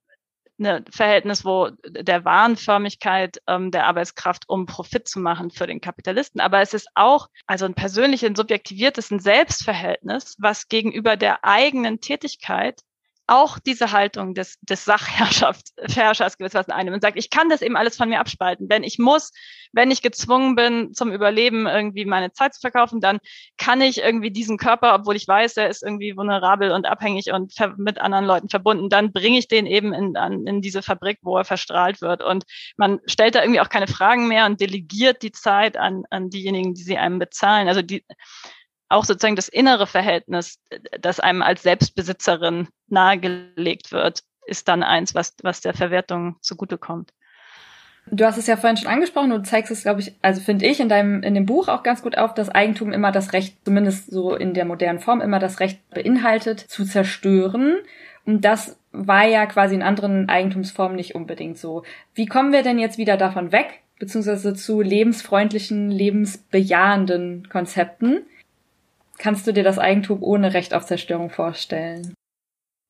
[0.60, 6.39] ein Verhältnis, wo der Warenförmigkeit ähm, der Arbeitskraft, um Profit zu machen für den Kapitalisten.
[6.39, 12.02] Aber es ist auch also ein persönlich ein subjektiviertes ein Selbstverhältnis, was gegenüber der eigenen
[12.02, 12.82] Tätigkeit
[13.32, 17.96] auch diese Haltung des, des Sachherrschers gewissermaßen einnimmt und sagt, ich kann das eben alles
[17.96, 18.67] von mir abspalten.
[18.67, 19.32] Denn ich muss,
[19.72, 23.20] wenn ich gezwungen bin, zum Überleben irgendwie meine Zeit zu verkaufen, dann
[23.58, 27.54] kann ich irgendwie diesen Körper, obwohl ich weiß, er ist irgendwie vulnerabel und abhängig und
[27.78, 31.38] mit anderen Leuten verbunden, dann bringe ich den eben in, an, in diese Fabrik, wo
[31.38, 32.22] er verstrahlt wird.
[32.22, 32.44] Und
[32.76, 36.74] man stellt da irgendwie auch keine Fragen mehr und delegiert die Zeit an, an diejenigen,
[36.74, 37.70] die sie einem bezahlen.
[37.70, 38.04] Also die,
[38.91, 40.60] auch sozusagen das innere Verhältnis,
[40.99, 47.12] das einem als Selbstbesitzerin nahegelegt wird, ist dann eins, was, was der Verwertung zugutekommt.
[48.08, 50.80] Du hast es ja vorhin schon angesprochen, du zeigst es, glaube ich, also finde ich
[50.80, 54.10] in deinem, in dem Buch auch ganz gut auf, dass Eigentum immer das Recht, zumindest
[54.10, 57.77] so in der modernen Form, immer das Recht beinhaltet, zu zerstören.
[58.25, 61.84] Und das war ja quasi in anderen Eigentumsformen nicht unbedingt so.
[62.13, 68.25] Wie kommen wir denn jetzt wieder davon weg, beziehungsweise zu lebensfreundlichen, lebensbejahenden Konzepten?
[69.22, 72.16] Kannst du dir das Eigentum ohne Recht auf Zerstörung vorstellen?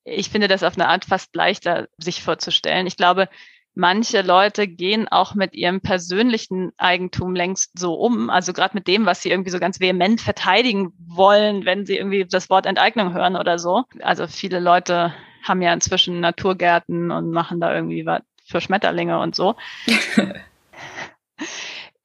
[0.06, 2.88] Ich finde das auf eine Art fast leichter, sich vorzustellen.
[2.88, 3.28] Ich glaube,
[3.74, 9.06] manche Leute gehen auch mit ihrem persönlichen Eigentum längst so um, also gerade mit dem,
[9.06, 13.36] was sie irgendwie so ganz vehement verteidigen wollen, wenn sie irgendwie das Wort Enteignung hören
[13.36, 13.84] oder so.
[14.00, 15.14] Also viele Leute
[15.44, 19.56] haben ja inzwischen Naturgärten und machen da irgendwie was für Schmetterlinge und so.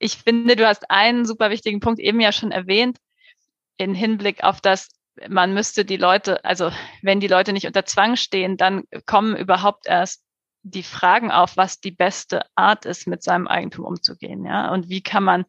[0.01, 2.99] ich finde, du hast einen super wichtigen Punkt eben ja schon erwähnt
[3.77, 4.89] in Hinblick auf das,
[5.29, 6.71] man müsste die Leute, also
[7.03, 10.23] wenn die Leute nicht unter Zwang stehen, dann kommen überhaupt erst
[10.63, 15.03] die Fragen auf, was die beste Art ist, mit seinem Eigentum umzugehen, ja, und wie
[15.03, 15.45] kann man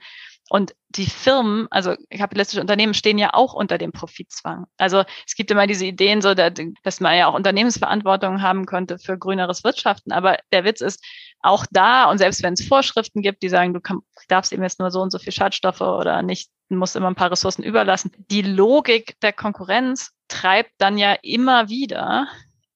[0.50, 4.66] und die Firmen, also kapitalistische Unternehmen, stehen ja auch unter dem Profitzwang.
[4.78, 9.18] Also es gibt immer diese Ideen, so dass man ja auch Unternehmensverantwortung haben könnte für
[9.18, 10.14] grüneres Wirtschaften.
[10.14, 11.04] Aber der Witz ist,
[11.42, 13.82] auch da, und selbst wenn es Vorschriften gibt, die sagen, du
[14.30, 17.32] darfst eben jetzt nur so und so viel Schadstoffe oder nicht, musst immer ein paar
[17.32, 18.12] Ressourcen überlassen.
[18.30, 22.28] Die Logik der Konkurrenz treibt dann ja immer wieder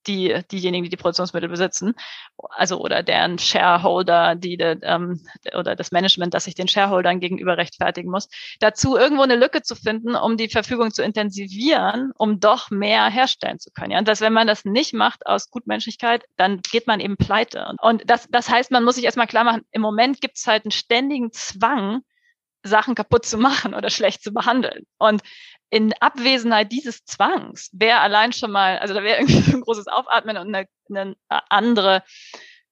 [0.08, 1.94] die, diejenigen, die die Produktionsmittel besitzen,
[2.50, 5.22] also oder deren Shareholder, die de, ähm,
[5.58, 8.28] oder das Management, das sich den Shareholdern gegenüber rechtfertigen muss,
[8.60, 13.60] dazu irgendwo eine Lücke zu finden, um die Verfügung zu intensivieren, um doch mehr herstellen
[13.60, 13.92] zu können.
[13.92, 14.00] Ja?
[14.00, 17.76] Und dass, wenn man das nicht macht aus Gutmenschlichkeit, dann geht man eben pleite.
[17.82, 20.66] Und das, das heißt, man muss sich erstmal klar machen, im Moment gibt es halt
[20.66, 22.02] einen ständigen Zwang,
[22.64, 24.86] Sachen kaputt zu machen oder schlecht zu behandeln.
[24.98, 25.22] Und
[25.70, 30.38] in Abwesenheit dieses Zwangs wäre allein schon mal, also da wäre irgendwie ein großes Aufatmen
[30.38, 31.16] und eine, eine
[31.50, 32.04] andere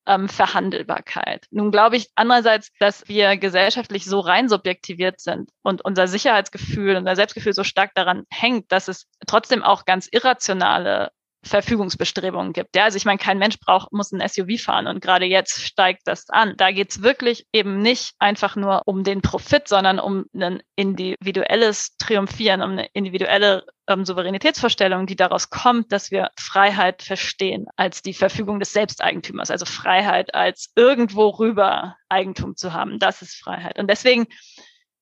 [0.05, 1.45] ähm, Verhandelbarkeit.
[1.51, 7.15] Nun glaube ich andererseits, dass wir gesellschaftlich so rein subjektiviert sind und unser Sicherheitsgefühl, unser
[7.15, 11.11] Selbstgefühl so stark daran hängt, dass es trotzdem auch ganz irrationale
[11.43, 12.75] Verfügungsbestrebungen gibt.
[12.75, 16.01] Ja, also ich meine, kein Mensch braucht, muss ein SUV fahren und gerade jetzt steigt
[16.05, 16.53] das an.
[16.57, 22.61] Da geht's wirklich eben nicht einfach nur um den Profit, sondern um ein individuelles Triumphieren,
[22.61, 28.59] um eine individuelle ähm, Souveränitätsvorstellung, die daraus kommt, dass wir Freiheit verstehen als die Verfügung
[28.59, 32.99] des Selbsteigentümers, also Freiheit als irgendwo rüber Eigentum zu haben.
[32.99, 33.79] Das ist Freiheit.
[33.79, 34.27] Und deswegen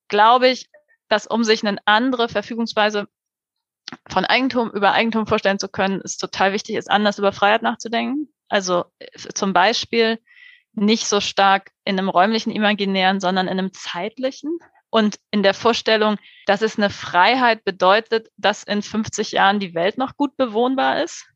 [0.06, 0.68] glaube ich,
[1.08, 3.08] dass um sich eine andere Verfügungsweise
[4.08, 8.32] von Eigentum über Eigentum vorstellen zu können, ist total wichtig, ist anders über Freiheit nachzudenken.
[8.48, 8.86] Also
[9.34, 10.18] zum Beispiel
[10.72, 14.58] nicht so stark in einem räumlichen Imaginären, sondern in einem zeitlichen.
[14.90, 19.98] Und in der Vorstellung, dass es eine Freiheit bedeutet, dass in 50 Jahren die Welt
[19.98, 21.26] noch gut bewohnbar ist.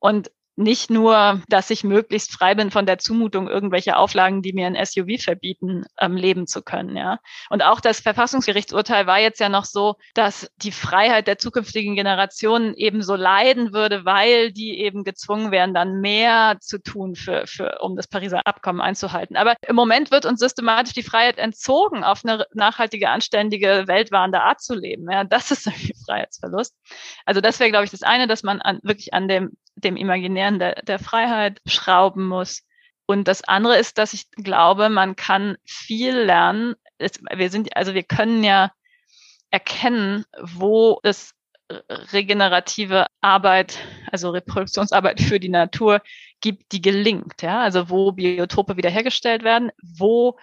[0.00, 4.66] Und nicht nur, dass ich möglichst frei bin von der Zumutung, irgendwelche Auflagen, die mir
[4.66, 7.18] ein SUV verbieten, ähm, leben zu können, ja.
[7.48, 12.74] Und auch das Verfassungsgerichtsurteil war jetzt ja noch so, dass die Freiheit der zukünftigen Generationen
[12.74, 17.78] eben so leiden würde, weil die eben gezwungen wären, dann mehr zu tun für, für,
[17.80, 19.36] um das Pariser Abkommen einzuhalten.
[19.36, 24.60] Aber im Moment wird uns systematisch die Freiheit entzogen, auf eine nachhaltige, anständige, weltwahrende Art
[24.60, 25.10] zu leben.
[25.10, 25.74] Ja, das ist ein
[26.06, 26.76] Freiheitsverlust.
[27.24, 29.52] Also das wäre, glaube ich, das eine, dass man an, wirklich an dem
[29.84, 32.62] dem Imaginären der, der Freiheit schrauben muss.
[33.06, 36.74] Und das andere ist, dass ich glaube, man kann viel lernen.
[36.98, 38.72] Es, wir sind, also wir können ja
[39.50, 41.34] erkennen, wo es
[42.12, 43.78] regenerative Arbeit,
[44.10, 46.02] also Reproduktionsarbeit für die Natur
[46.40, 47.42] gibt, die gelingt.
[47.42, 50.38] Ja, also wo Biotope wiederhergestellt werden, wo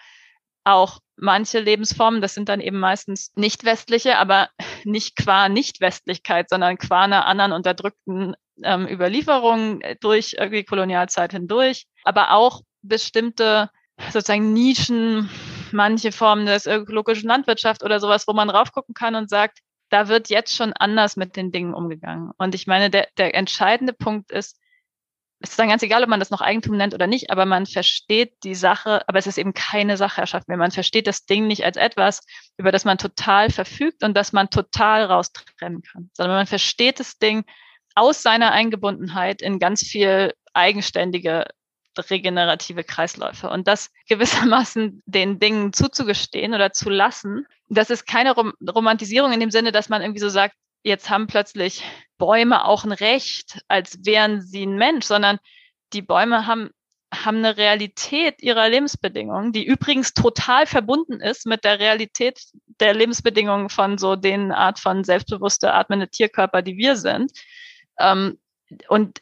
[0.63, 4.49] auch manche Lebensformen, das sind dann eben meistens nicht westliche, aber
[4.83, 12.31] nicht qua Nicht-Westlichkeit, sondern qua einer anderen unterdrückten ähm, Überlieferung durch irgendwie Kolonialzeit hindurch, aber
[12.31, 13.69] auch bestimmte
[14.11, 15.29] sozusagen Nischen,
[15.71, 20.29] manche Formen des ökologischen Landwirtschaft oder sowas, wo man raufgucken kann und sagt, da wird
[20.29, 22.31] jetzt schon anders mit den Dingen umgegangen.
[22.37, 24.57] Und ich meine, der, der entscheidende Punkt ist,
[25.41, 27.65] es ist dann ganz egal, ob man das noch Eigentum nennt oder nicht, aber man
[27.65, 30.57] versteht die Sache, aber es ist eben keine Sacherschaft mehr.
[30.57, 32.21] Man versteht das Ding nicht als etwas,
[32.57, 37.19] über das man total verfügt und das man total raustrennen kann, sondern man versteht das
[37.19, 37.45] Ding
[37.95, 41.45] aus seiner Eingebundenheit in ganz viel eigenständige
[41.97, 43.49] regenerative Kreisläufe.
[43.49, 49.39] Und das gewissermaßen den Dingen zuzugestehen oder zu lassen, das ist keine Rom Romantisierung in
[49.39, 51.83] dem Sinne, dass man irgendwie so sagt, jetzt haben plötzlich
[52.17, 55.39] Bäume auch ein Recht, als wären sie ein Mensch, sondern
[55.93, 56.69] die Bäume haben
[57.11, 62.39] haben eine Realität ihrer Lebensbedingungen, die übrigens total verbunden ist mit der Realität
[62.79, 67.31] der Lebensbedingungen von so den Art von selbstbewusste atmende Tierkörper, die wir sind.
[67.99, 68.39] Ähm,
[68.87, 69.21] und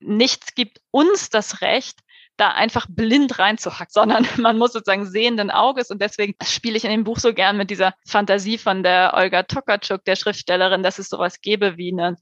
[0.00, 2.00] nichts gibt uns das Recht,
[2.36, 6.90] da einfach blind reinzuhacken, sondern man muss sozusagen sehenden Auges und deswegen spiele ich in
[6.90, 11.08] dem Buch so gern mit dieser Fantasie von der Olga Tokarczuk, der Schriftstellerin, dass es
[11.08, 12.16] sowas gäbe wie eine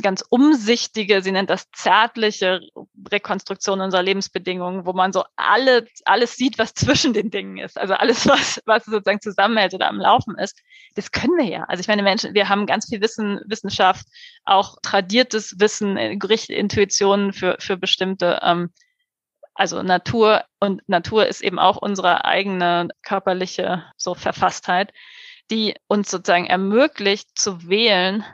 [0.00, 2.60] ganz umsichtige, sie nennt das zärtliche
[3.10, 7.78] Rekonstruktion unserer Lebensbedingungen, wo man so alle, alles sieht, was zwischen den Dingen ist.
[7.78, 10.58] Also alles, was, was sozusagen zusammenhält oder am Laufen ist.
[10.94, 11.64] Das können wir ja.
[11.64, 14.06] Also ich meine, Menschen, wir haben ganz viel Wissen, Wissenschaft,
[14.44, 18.70] auch tradiertes Wissen, Gerichte, Intuitionen für, für bestimmte, ähm,
[19.54, 24.92] also Natur und Natur ist eben auch unsere eigene körperliche so Verfasstheit,
[25.50, 28.24] die uns sozusagen ermöglicht zu wählen,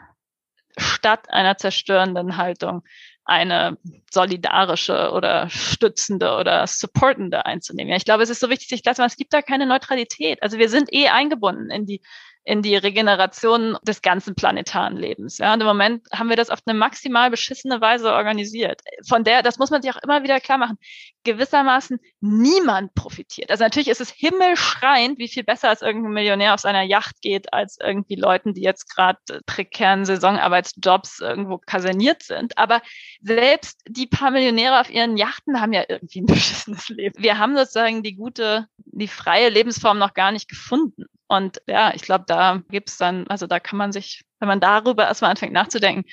[0.78, 2.82] statt einer zerstörenden Haltung
[3.24, 3.76] eine
[4.12, 7.90] solidarische oder stützende oder supportende einzunehmen.
[7.90, 10.42] Ja, ich glaube, es ist so wichtig, sich klar es gibt da keine Neutralität.
[10.42, 12.00] Also wir sind eh eingebunden in die
[12.46, 15.38] in die Regeneration des ganzen planetaren Lebens.
[15.38, 18.82] Ja, und im Moment haben wir das auf eine maximal beschissene Weise organisiert.
[19.06, 20.78] Von der, das muss man sich auch immer wieder klar machen,
[21.26, 23.50] gewissermaßen niemand profitiert.
[23.50, 27.52] Also natürlich ist es himmelschreiend, wie viel besser als irgendein Millionär auf seiner Yacht geht,
[27.52, 32.56] als irgendwie Leuten, die jetzt gerade prekären Saisonarbeitsjobs irgendwo kaserniert sind.
[32.56, 32.80] Aber
[33.20, 37.22] selbst die paar Millionäre auf ihren Yachten haben ja irgendwie ein beschissenes Leben.
[37.22, 41.04] Wir haben sozusagen die gute, die freie Lebensform noch gar nicht gefunden.
[41.28, 45.04] Und ja, ich glaube, da gibt's dann, also da kann man sich, wenn man darüber
[45.04, 46.08] erstmal anfängt nachzudenken,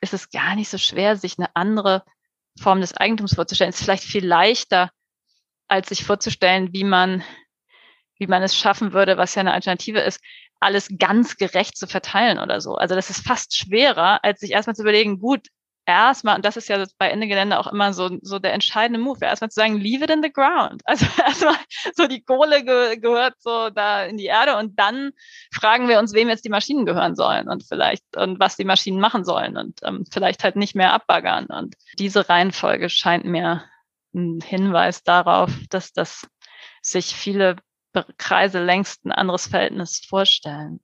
[0.00, 2.04] ist es gar nicht so schwer, sich eine andere
[2.58, 3.70] Form des Eigentums vorzustellen.
[3.70, 4.90] Ist vielleicht viel leichter,
[5.68, 7.22] als sich vorzustellen, wie man,
[8.18, 10.20] wie man es schaffen würde, was ja eine Alternative ist,
[10.60, 12.74] alles ganz gerecht zu verteilen oder so.
[12.74, 15.48] Also das ist fast schwerer, als sich erstmal zu überlegen, gut,
[15.90, 19.24] erstmal, und das ist ja bei Ende Gelände auch immer so, so der entscheidende Move,
[19.24, 20.82] erstmal zu sagen, leave it in the ground.
[20.90, 21.56] Also erstmal
[21.94, 25.12] so die Kohle ge gehört so da in die Erde und dann
[25.52, 29.00] fragen wir uns, wem jetzt die Maschinen gehören sollen und vielleicht und was die Maschinen
[29.00, 31.46] machen sollen und ähm, vielleicht halt nicht mehr abbaggern.
[31.46, 33.64] Und diese Reihenfolge scheint mir
[34.14, 36.26] ein Hinweis darauf, dass das
[36.82, 37.56] sich viele
[38.18, 40.80] Kreise längst ein anderes Verhältnis vorstellen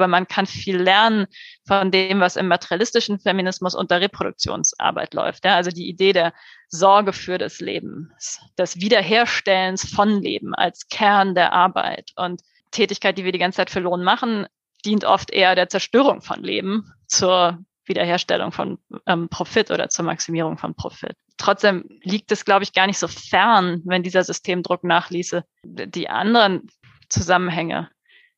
[0.00, 1.26] aber man kann viel lernen
[1.66, 5.44] von dem, was im materialistischen Feminismus unter Reproduktionsarbeit läuft.
[5.44, 6.32] Ja, also die Idee der
[6.68, 8.12] Sorge für das Leben,
[8.58, 13.70] des Wiederherstellens von Leben als Kern der Arbeit und Tätigkeit, die wir die ganze Zeit
[13.70, 14.46] für Lohn machen,
[14.84, 20.56] dient oft eher der Zerstörung von Leben zur Wiederherstellung von ähm, Profit oder zur Maximierung
[20.56, 21.16] von Profit.
[21.36, 26.68] Trotzdem liegt es, glaube ich, gar nicht so fern, wenn dieser Systemdruck nachließe, die anderen
[27.08, 27.90] Zusammenhänge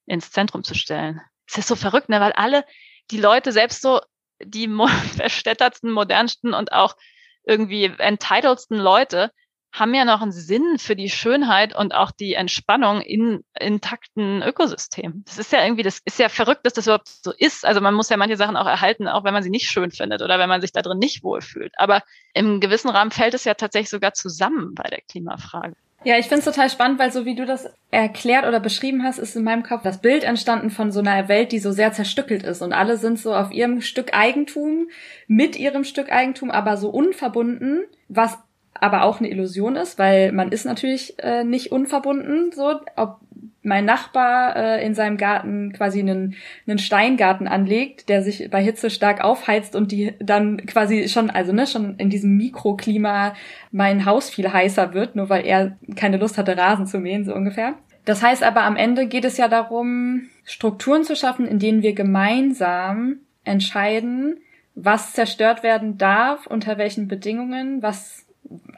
[0.07, 1.21] ins Zentrum zu stellen.
[1.53, 2.19] Es ist so verrückt, ne?
[2.21, 2.65] weil alle
[3.11, 4.01] die Leute, selbst so
[4.43, 4.69] die
[5.17, 6.97] verstädtertsten, modernsten und auch
[7.45, 9.31] irgendwie entitledsten Leute,
[9.75, 15.25] haben ja noch einen Sinn für die Schönheit und auch die Entspannung in intakten Ökosystem.
[15.27, 17.65] Das ist ja irgendwie, das ist ja verrückt, dass das überhaupt so ist.
[17.65, 20.21] Also man muss ja manche Sachen auch erhalten, auch wenn man sie nicht schön findet
[20.21, 21.73] oder wenn man sich da drin nicht wohlfühlt.
[21.79, 22.03] Aber
[22.35, 25.75] im gewissen Rahmen fällt es ja tatsächlich sogar zusammen bei der Klimafrage.
[26.05, 29.19] Ja, ich finde es total spannend, weil so wie du das erklärt oder beschrieben hast,
[29.19, 32.43] ist in meinem Kopf das Bild entstanden von so einer Welt, die so sehr zerstückelt
[32.43, 32.61] ist.
[32.61, 34.89] Und alle sind so auf ihrem Stück Eigentum,
[35.29, 38.39] mit ihrem Stück Eigentum, aber so unverbunden, was
[38.75, 43.21] aber auch eine Illusion ist, weil man ist natürlich äh, nicht unverbunden, so, ob
[43.63, 46.35] mein Nachbar äh, in seinem Garten quasi einen,
[46.67, 51.53] einen Steingarten anlegt, der sich bei Hitze stark aufheizt und die dann quasi schon, also
[51.53, 53.35] ne, schon in diesem Mikroklima
[53.71, 57.35] mein Haus viel heißer wird, nur weil er keine Lust hatte, Rasen zu mähen, so
[57.35, 57.75] ungefähr.
[58.05, 61.95] Das heißt aber am Ende geht es ja darum, Strukturen zu schaffen, in denen wir
[61.95, 64.39] gemeinsam entscheiden,
[64.75, 68.27] was zerstört werden darf, unter welchen Bedingungen, was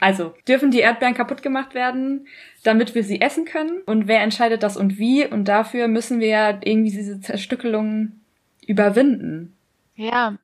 [0.00, 2.26] also dürfen die Erdbeeren kaputt gemacht werden,
[2.62, 3.82] damit wir sie essen können?
[3.86, 5.26] Und wer entscheidet das und wie?
[5.26, 8.20] Und dafür müssen wir ja irgendwie diese Zerstückelung
[8.66, 9.56] überwinden.
[9.94, 10.36] Ja.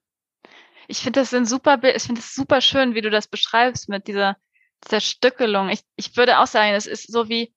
[0.89, 1.81] Ich finde das ein super.
[1.95, 4.37] Ich finde es super schön, wie du das beschreibst mit dieser
[4.81, 5.69] Zerstückelung.
[5.69, 7.53] Ich, ich würde auch sagen, es ist so wie,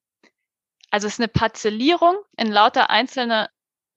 [0.92, 3.50] also es ist eine Parzellierung in lauter einzelne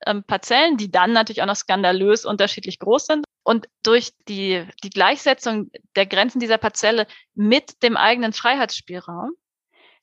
[0.07, 3.26] ähm, Parzellen, die dann natürlich auch noch skandalös unterschiedlich groß sind.
[3.47, 7.07] Und durch die, die Gleichsetzung der Grenzen dieser Parzelle
[7.37, 9.31] mit dem eigenen Freiheitsspielraum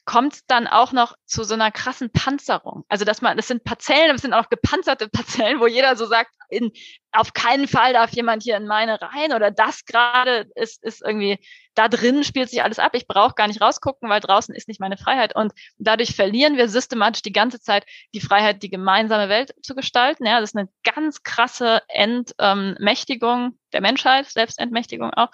[0.06, 2.84] kommt dann auch noch zu so einer krassen Panzerung.
[2.90, 6.32] Also dass man, das sind Parzellen, das sind auch gepanzerte Parzellen, wo jeder so sagt,
[6.50, 6.72] in,
[7.12, 11.40] auf keinen Fall darf jemand hier in meine rein oder das gerade ist, ist irgendwie,
[11.74, 12.92] da drin spielt sich alles ab.
[12.94, 15.36] Ich brauche gar nicht rausgucken, weil draußen ist nicht meine Freiheit.
[15.36, 20.26] Und dadurch verlieren wir systematisch die ganze Zeit die Freiheit, die gemeinsame Welt zu gestalten.
[20.26, 25.30] Ja, das ist eine ganz krasse Entmächtigung der Menschheit, Selbstentmächtigung auch.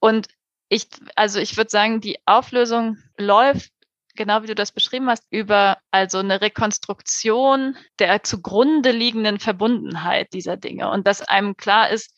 [0.00, 0.28] Und
[0.68, 3.72] ich, also ich würde sagen, die Auflösung läuft,
[4.14, 10.56] genau wie du das beschrieben hast, über also eine Rekonstruktion der zugrunde liegenden Verbundenheit dieser
[10.56, 12.12] Dinge und dass einem klar ist,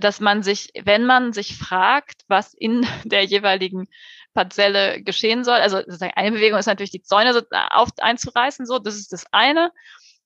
[0.00, 3.88] dass man sich, wenn man sich fragt, was in der jeweiligen
[4.34, 5.82] Parzelle geschehen soll, also
[6.14, 7.40] eine Bewegung ist natürlich die Zäune so
[7.70, 9.72] auf, einzureißen, so, das ist das eine.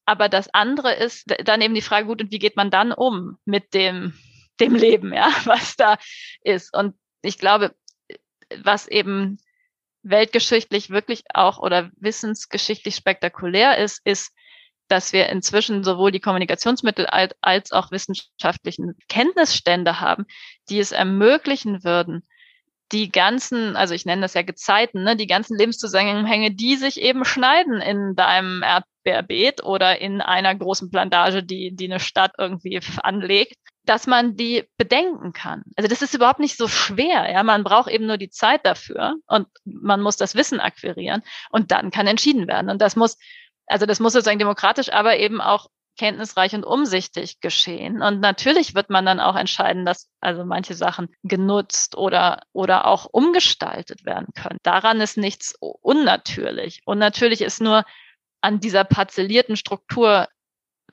[0.05, 3.39] Aber das andere ist dann eben die Frage, gut, und wie geht man dann um
[3.45, 4.15] mit dem,
[4.61, 5.97] dem Leben, ja, was da
[6.43, 6.77] ist?
[6.77, 6.95] Und
[7.27, 7.75] ich glaube,
[8.63, 9.39] was eben
[10.03, 14.33] weltgeschichtlich wirklich auch oder wissensgeschichtlich spektakulär ist, ist,
[14.89, 17.07] dass wir inzwischen sowohl die Kommunikationsmittel
[17.41, 20.27] als auch wissenschaftlichen Kenntnisstände haben,
[20.69, 22.27] die es ermöglichen würden,
[22.93, 27.25] die ganzen, also ich nenne das ja Gezeiten, ne, die ganzen Lebenszusammenhänge, die sich eben
[27.25, 33.57] schneiden in deinem Erdbeerbeet oder in einer großen Plantage, die, die eine Stadt irgendwie anlegt,
[33.87, 35.63] dass man die bedenken kann.
[35.77, 37.31] Also das ist überhaupt nicht so schwer.
[37.31, 41.71] Ja, man braucht eben nur die Zeit dafür und man muss das Wissen akquirieren und
[41.71, 42.71] dann kann entschieden werden.
[42.71, 43.17] Und das muss,
[43.67, 48.03] also das muss sozusagen demokratisch, aber eben auch kenntnisreich und umsichtig geschehen.
[48.03, 53.07] Und natürlich wird man dann auch entscheiden, dass also manche Sachen genutzt oder, oder auch
[53.11, 54.59] umgestaltet werden können.
[54.63, 56.83] Daran ist nichts unnatürlich.
[56.85, 57.85] Und natürlich ist nur
[58.43, 60.29] an dieser parzellierten Struktur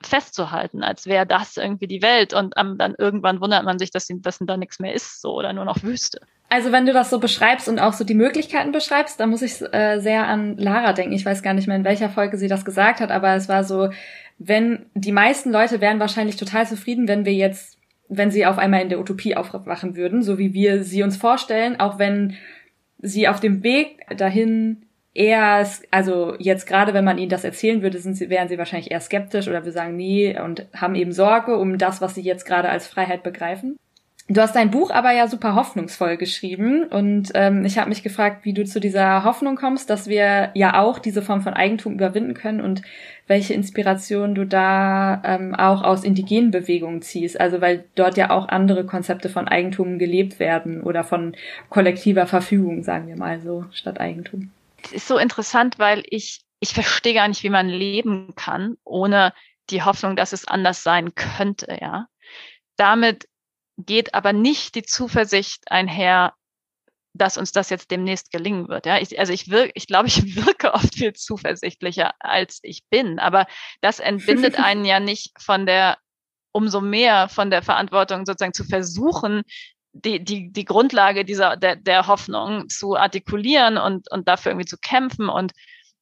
[0.06, 4.08] festzuhalten, als wäre das irgendwie die Welt und um, dann irgendwann wundert man sich, dass,
[4.10, 6.20] dass da nichts mehr ist, so oder nur noch Wüste.
[6.48, 9.60] Also wenn du das so beschreibst und auch so die Möglichkeiten beschreibst, dann muss ich
[9.72, 11.14] äh, sehr an Lara denken.
[11.14, 13.64] Ich weiß gar nicht mehr, in welcher Folge sie das gesagt hat, aber es war
[13.64, 13.90] so,
[14.38, 18.82] wenn die meisten Leute wären wahrscheinlich total zufrieden, wenn wir jetzt, wenn sie auf einmal
[18.82, 22.36] in der Utopie aufwachen würden, so wie wir sie uns vorstellen, auch wenn
[22.98, 24.83] sie auf dem Weg dahin
[25.14, 28.90] eher, also jetzt gerade wenn man ihnen das erzählen würde, sind sie, wären sie wahrscheinlich
[28.90, 32.44] eher skeptisch oder wir sagen nee und haben eben Sorge um das, was sie jetzt
[32.44, 33.76] gerade als Freiheit begreifen.
[34.26, 38.46] Du hast dein Buch aber ja super hoffnungsvoll geschrieben und ähm, ich habe mich gefragt,
[38.46, 42.32] wie du zu dieser Hoffnung kommst, dass wir ja auch diese Form von Eigentum überwinden
[42.32, 42.80] können und
[43.26, 47.38] welche Inspiration du da ähm, auch aus indigenen Bewegungen ziehst.
[47.38, 51.36] Also weil dort ja auch andere Konzepte von Eigentum gelebt werden oder von
[51.68, 54.50] kollektiver Verfügung, sagen wir mal so, statt Eigentum
[54.92, 59.32] ist so interessant, weil ich, ich verstehe gar nicht, wie man leben kann, ohne
[59.70, 62.06] die Hoffnung, dass es anders sein könnte, ja.
[62.76, 63.28] Damit
[63.76, 66.34] geht aber nicht die Zuversicht einher,
[67.14, 68.86] dass uns das jetzt demnächst gelingen wird.
[68.86, 73.18] Ja, ich, also ich wirke, ich glaube, ich wirke oft viel zuversichtlicher, als ich bin.
[73.18, 73.46] Aber
[73.80, 75.96] das entbindet einen ja nicht von der,
[76.52, 79.42] umso mehr von der Verantwortung, sozusagen zu versuchen,
[79.94, 84.76] die, die, die Grundlage dieser, der, der Hoffnung zu artikulieren und, und dafür irgendwie zu
[84.78, 85.52] kämpfen und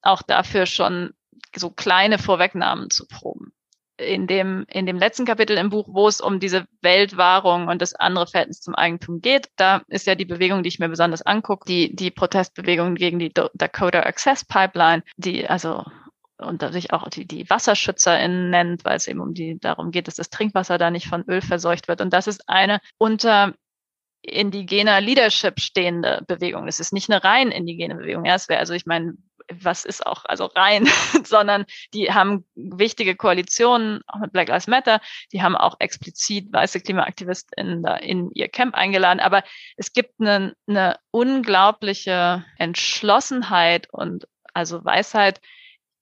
[0.00, 1.12] auch dafür schon
[1.54, 3.52] so kleine Vorwegnahmen zu proben.
[3.98, 7.94] in dem, in dem letzten Kapitel im Buch, wo es um diese Weltwahrung und das
[7.94, 11.66] andere Verhältnis zum Eigentum geht, da ist ja die Bewegung, die ich mir besonders angucke,
[11.68, 15.84] die, die Protestbewegung gegen die Dakota Access Pipeline, die also
[16.38, 20.16] und sich auch die, die WasserschützerInnen nennt, weil es eben um die darum geht, dass
[20.16, 22.00] das Trinkwasser da nicht von Öl verseucht wird.
[22.00, 23.54] Und das ist eine unter
[24.22, 26.68] indigener Leadership stehende Bewegung.
[26.68, 28.24] Es ist nicht eine rein indigene Bewegung.
[28.24, 29.14] Ja, es wäre, also ich meine,
[29.52, 30.86] was ist auch also rein,
[31.24, 35.00] sondern die haben wichtige Koalitionen, auch mit Black Lives Matter,
[35.32, 39.20] die haben auch explizit weiße KlimaaktivistInnen da in ihr Camp eingeladen.
[39.20, 39.42] Aber
[39.76, 45.40] es gibt eine, eine unglaubliche Entschlossenheit und also Weisheit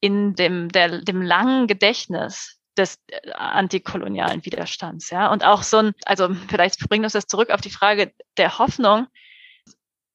[0.01, 5.31] in dem, der, dem langen Gedächtnis des äh, antikolonialen Widerstands, ja.
[5.33, 9.07] Und auch so ein, also vielleicht bringt uns das zurück auf die Frage der Hoffnung,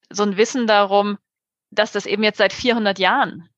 [0.10, 1.18] so ein Wissen darum,
[1.72, 3.50] dass das eben jetzt seit 400 Jahren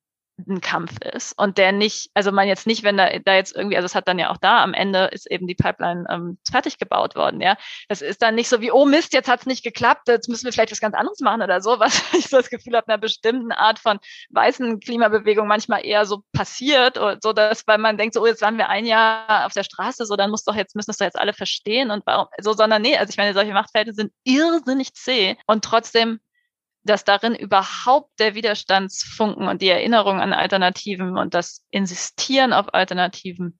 [0.47, 3.75] ein Kampf ist und der nicht, also man jetzt nicht, wenn da, da jetzt irgendwie,
[3.75, 6.77] also es hat dann ja auch da am Ende ist eben die Pipeline ähm, fertig
[6.77, 7.57] gebaut worden, ja.
[7.89, 10.53] Das ist dann nicht so wie, oh Mist, jetzt hat's nicht geklappt, jetzt müssen wir
[10.53, 13.51] vielleicht was ganz anderes machen oder so, was ich so das Gefühl habe, einer bestimmten
[13.51, 18.21] Art von weißen Klimabewegung manchmal eher so passiert, oder so dass, weil man denkt, so,
[18.21, 20.91] oh, jetzt waren wir ein Jahr auf der Straße, so dann muss doch jetzt, müssen
[20.91, 24.01] es doch jetzt alle verstehen und warum, so, sondern nee, also ich meine, solche Machtverhältnisse
[24.01, 26.19] sind irrsinnig zäh und trotzdem
[26.87, 33.59] dass darin überhaupt der Widerstandsfunken und die Erinnerung an Alternativen und das Insistieren auf Alternativen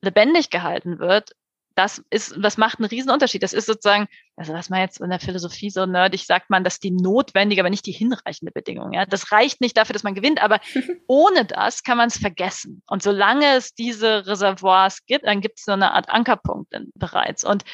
[0.00, 1.32] lebendig gehalten wird,
[1.74, 3.42] das ist, das macht einen riesen Unterschied.
[3.42, 6.80] Das ist sozusagen, also was man jetzt in der Philosophie so nerdig sagt man, dass
[6.80, 8.92] die notwendige, aber nicht die hinreichende Bedingung.
[8.92, 10.60] Ja, das reicht nicht dafür, dass man gewinnt, aber
[11.06, 12.82] ohne das kann man es vergessen.
[12.86, 17.44] Und solange es diese Reservoirs gibt, dann gibt es so eine Art Ankerpunkt bereits.
[17.44, 17.64] Und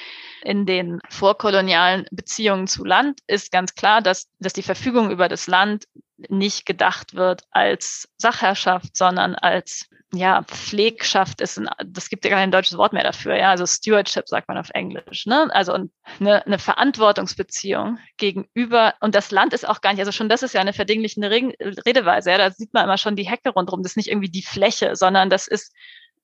[0.43, 5.47] in den vorkolonialen Beziehungen zu Land ist ganz klar, dass, dass die Verfügung über das
[5.47, 5.87] Land
[6.29, 12.51] nicht gedacht wird als Sachherrschaft, sondern als ja, Pflegschaft ist ein, das gibt ja kein
[12.51, 15.49] deutsches Wort mehr dafür, ja, also Stewardship sagt man auf Englisch, ne?
[15.53, 15.73] Also
[16.19, 20.55] eine, eine Verantwortungsbeziehung gegenüber, und das Land ist auch gar nicht, also schon das ist
[20.55, 23.97] ja eine verdinglichende Redeweise, ja, da sieht man immer schon die Hecke rundherum, das ist
[23.97, 25.73] nicht irgendwie die Fläche, sondern das ist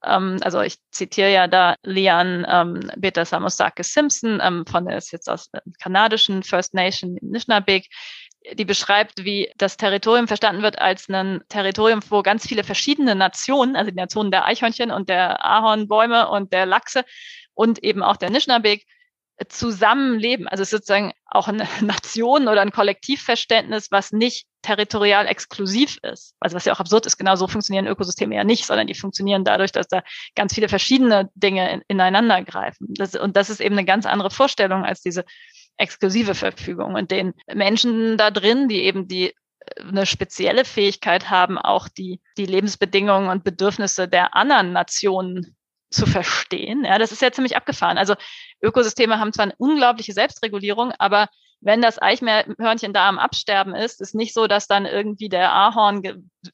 [0.04, 5.12] ähm, also ich zitiere ja da Lian ähm, Beta Samosake Simpson ähm, von der ist
[5.12, 7.88] jetzt aus der kanadischen First Nation Nishnabeg,
[8.54, 13.76] die beschreibt, wie das Territorium verstanden wird als ein Territorium, wo ganz viele verschiedene Nationen,
[13.76, 17.04] also die Nationen der Eichhörnchen und der Ahornbäume und der Lachse
[17.54, 18.86] und eben auch der Nishnabeg
[19.48, 20.48] zusammenleben.
[20.48, 26.34] Also es ist sozusagen auch eine Nation oder ein Kollektivverständnis, was nicht territorial exklusiv ist.
[26.38, 29.44] Also was ja auch absurd ist, genau so funktionieren Ökosysteme ja nicht, sondern die funktionieren
[29.44, 30.02] dadurch, dass da
[30.36, 32.86] ganz viele verschiedene Dinge in, ineinander greifen.
[32.90, 35.24] Das, und das ist eben eine ganz andere Vorstellung als diese
[35.76, 36.94] exklusive Verfügung.
[36.94, 39.34] Und den Menschen da drin, die eben die äh,
[39.80, 45.56] eine spezielle Fähigkeit haben, auch die, die Lebensbedingungen und Bedürfnisse der anderen Nationen
[45.90, 46.84] zu verstehen.
[46.84, 47.98] Ja, das ist ja ziemlich abgefahren.
[47.98, 48.14] Also
[48.62, 51.28] Ökosysteme haben zwar eine unglaubliche Selbstregulierung, aber
[51.62, 56.02] wenn das Eichhörnchen da am Absterben ist, ist nicht so, dass dann irgendwie der Ahorn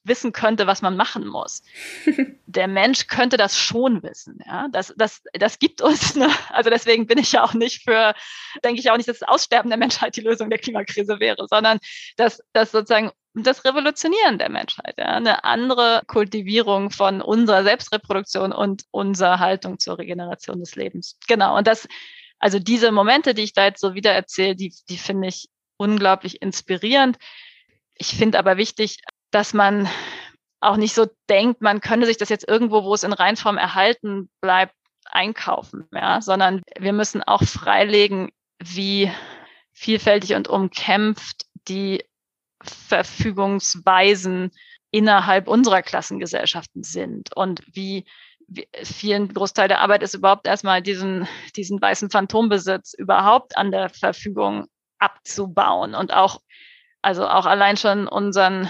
[0.04, 1.62] wissen könnte, was man machen muss.
[2.46, 4.38] der Mensch könnte das schon wissen.
[4.46, 6.14] Ja, das, das, das gibt uns.
[6.14, 6.28] Ne?
[6.50, 8.14] Also deswegen bin ich ja auch nicht für,
[8.62, 11.78] denke ich auch nicht, dass das Aussterben der Menschheit die Lösung der Klimakrise wäre, sondern
[12.16, 18.84] dass, dass sozusagen das Revolutionieren der Menschheit, ja, eine andere Kultivierung von unserer Selbstreproduktion und
[18.90, 21.18] unserer Haltung zur Regeneration des Lebens.
[21.28, 21.56] Genau.
[21.56, 21.86] Und das
[22.38, 26.42] also diese Momente, die ich da jetzt so wieder erzähle, die, die finde ich unglaublich
[26.42, 27.16] inspirierend.
[27.94, 28.98] Ich finde aber wichtig,
[29.30, 29.88] dass man
[30.60, 34.28] auch nicht so denkt, man könne sich das jetzt irgendwo, wo es in Reinform erhalten
[34.40, 34.74] bleibt,
[35.04, 39.10] einkaufen, ja, sondern wir müssen auch freilegen, wie
[39.72, 42.04] vielfältig und umkämpft die
[42.62, 44.50] Verfügungsweisen
[44.90, 48.04] innerhalb unserer Klassengesellschaften sind und wie
[48.82, 54.66] vielen Großteil der Arbeit ist überhaupt erstmal diesen, diesen weißen Phantombesitz überhaupt an der Verfügung
[54.98, 56.40] abzubauen und auch,
[57.02, 58.68] also auch allein schon unseren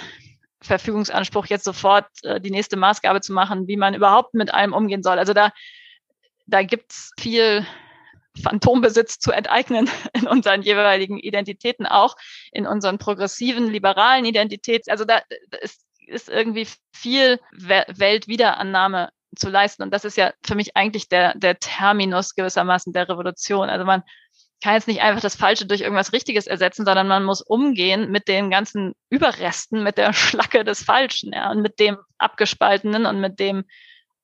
[0.61, 5.03] Verfügungsanspruch jetzt sofort äh, die nächste Maßgabe zu machen, wie man überhaupt mit allem umgehen
[5.03, 5.19] soll.
[5.19, 5.53] Also da,
[6.47, 7.65] da gibt's viel
[8.43, 12.17] Phantombesitz zu enteignen in unseren jeweiligen Identitäten, auch
[12.51, 14.91] in unseren progressiven, liberalen Identitäten.
[14.91, 15.23] Also da
[15.63, 19.83] ist, ist irgendwie viel Weltwiederannahme zu leisten.
[19.83, 23.69] Und das ist ja für mich eigentlich der, der Terminus gewissermaßen der Revolution.
[23.69, 24.03] Also man
[24.63, 28.27] kann jetzt nicht einfach das Falsche durch irgendwas Richtiges ersetzen, sondern man muss umgehen mit
[28.29, 33.39] den ganzen Überresten, mit der Schlacke des Falschen, ja, und mit dem Abgespaltenen und mit
[33.39, 33.65] dem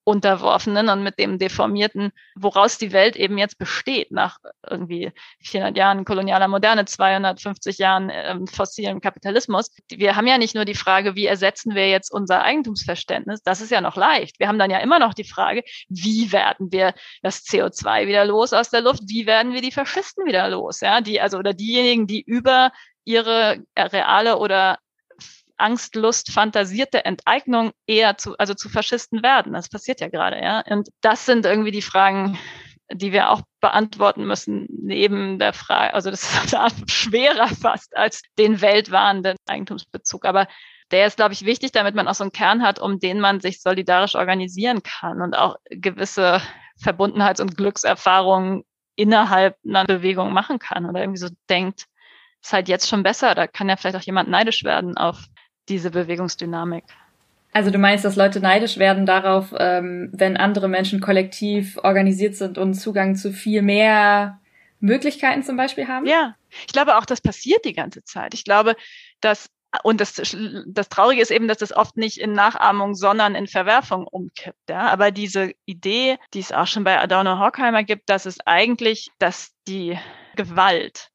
[0.05, 4.38] Unterworfenen und mit dem Deformierten, woraus die Welt eben jetzt besteht, nach
[4.68, 9.70] irgendwie 400 Jahren kolonialer Moderne, 250 Jahren ähm, fossilen Kapitalismus.
[9.90, 13.70] Wir haben ja nicht nur die Frage, wie ersetzen wir jetzt unser Eigentumsverständnis, das ist
[13.70, 14.38] ja noch leicht.
[14.38, 18.52] Wir haben dann ja immer noch die Frage, wie werden wir das CO2 wieder los
[18.52, 22.07] aus der Luft, wie werden wir die Faschisten wieder los, ja, die, also, oder diejenigen,
[22.07, 22.72] die über
[23.05, 24.78] ihre reale oder
[25.57, 29.52] Angstlust, fantasierte Enteignung eher zu, also zu Faschisten werden.
[29.52, 30.61] Das passiert ja gerade, ja.
[30.68, 32.38] Und das sind irgendwie die Fragen,
[32.92, 38.61] die wir auch beantworten müssen, neben der Frage, also das ist schwerer fast als den
[38.61, 40.24] weltwahrenden Eigentumsbezug.
[40.24, 40.48] Aber
[40.90, 43.40] der ist, glaube ich, wichtig, damit man auch so einen Kern hat, um den man
[43.40, 46.42] sich solidarisch organisieren kann und auch gewisse
[46.76, 48.64] Verbundenheits- und Glückserfahrungen
[48.96, 51.86] innerhalb einer Bewegung machen kann oder irgendwie so denkt,
[52.42, 55.24] ist halt jetzt schon besser, da kann ja vielleicht auch jemand neidisch werden auf
[55.68, 56.84] diese Bewegungsdynamik.
[57.52, 62.58] Also du meinst, dass Leute neidisch werden darauf, ähm, wenn andere Menschen kollektiv organisiert sind
[62.58, 64.40] und Zugang zu viel mehr
[64.80, 66.04] Möglichkeiten zum Beispiel haben?
[66.04, 66.34] Ja,
[66.66, 68.34] ich glaube auch, das passiert die ganze Zeit.
[68.34, 68.76] Ich glaube,
[69.20, 69.50] dass
[69.82, 70.14] und das,
[70.66, 74.70] das Traurige ist eben, dass das oft nicht in Nachahmung, sondern in Verwerfung umkippt.
[74.70, 74.88] Ja?
[74.88, 79.52] Aber diese Idee, die es auch schon bei Adorno Horkheimer gibt, dass es eigentlich, dass
[79.66, 79.98] die
[80.36, 81.10] Gewalt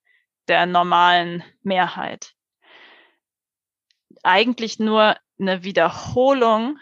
[0.49, 2.33] der normalen Mehrheit
[4.23, 6.77] eigentlich nur eine Wiederholung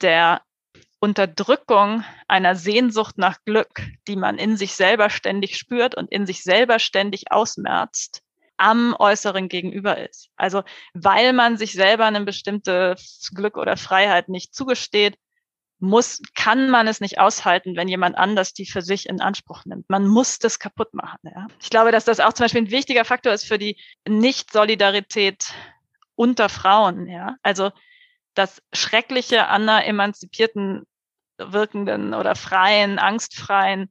[0.00, 0.42] der
[1.00, 6.42] Unterdrückung einer Sehnsucht nach Glück, die man in sich selber ständig spürt und in sich
[6.42, 8.22] selber ständig ausmerzt,
[8.56, 10.30] am Äußeren gegenüber ist.
[10.36, 10.62] Also
[10.94, 15.16] weil man sich selber ein bestimmtes Glück oder Freiheit nicht zugesteht,
[15.80, 19.88] muss, kann man es nicht aushalten, wenn jemand anders die für sich in Anspruch nimmt.
[19.88, 21.20] Man muss das kaputt machen.
[21.22, 21.46] Ja.
[21.62, 25.54] Ich glaube, dass das auch zum Beispiel ein wichtiger Faktor ist für die Nicht-Solidarität
[26.18, 27.36] unter Frauen, ja.
[27.42, 27.70] Also
[28.34, 30.84] das Schreckliche an einer emanzipierten,
[31.38, 33.90] wirkenden oder freien, angstfreien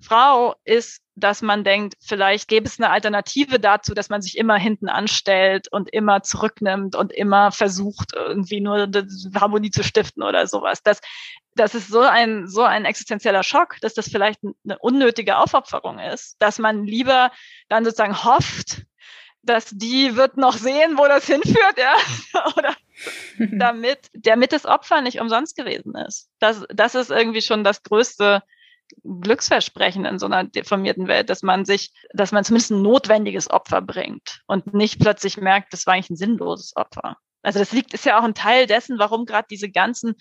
[0.00, 4.56] Frau ist, dass man denkt, vielleicht gäbe es eine Alternative dazu, dass man sich immer
[4.56, 8.88] hinten anstellt und immer zurücknimmt und immer versucht, irgendwie nur
[9.34, 10.82] Harmonie zu stiften oder sowas.
[10.82, 11.00] Das,
[11.56, 16.36] das ist so ein, so ein existenzieller Schock, dass das vielleicht eine unnötige Aufopferung ist,
[16.38, 17.32] dass man lieber
[17.68, 18.84] dann sozusagen hofft,
[19.48, 21.96] dass die wird noch sehen, wo das hinführt, ja,
[22.56, 22.74] oder
[23.52, 26.28] damit, damit das Opfer nicht umsonst gewesen ist.
[26.38, 28.42] Das, das ist irgendwie schon das größte
[29.04, 33.82] Glücksversprechen in so einer deformierten Welt, dass man sich, dass man zumindest ein notwendiges Opfer
[33.82, 37.16] bringt und nicht plötzlich merkt, das war eigentlich ein sinnloses Opfer.
[37.42, 40.16] Also das liegt, ist ja auch ein Teil dessen, warum gerade diese ganzen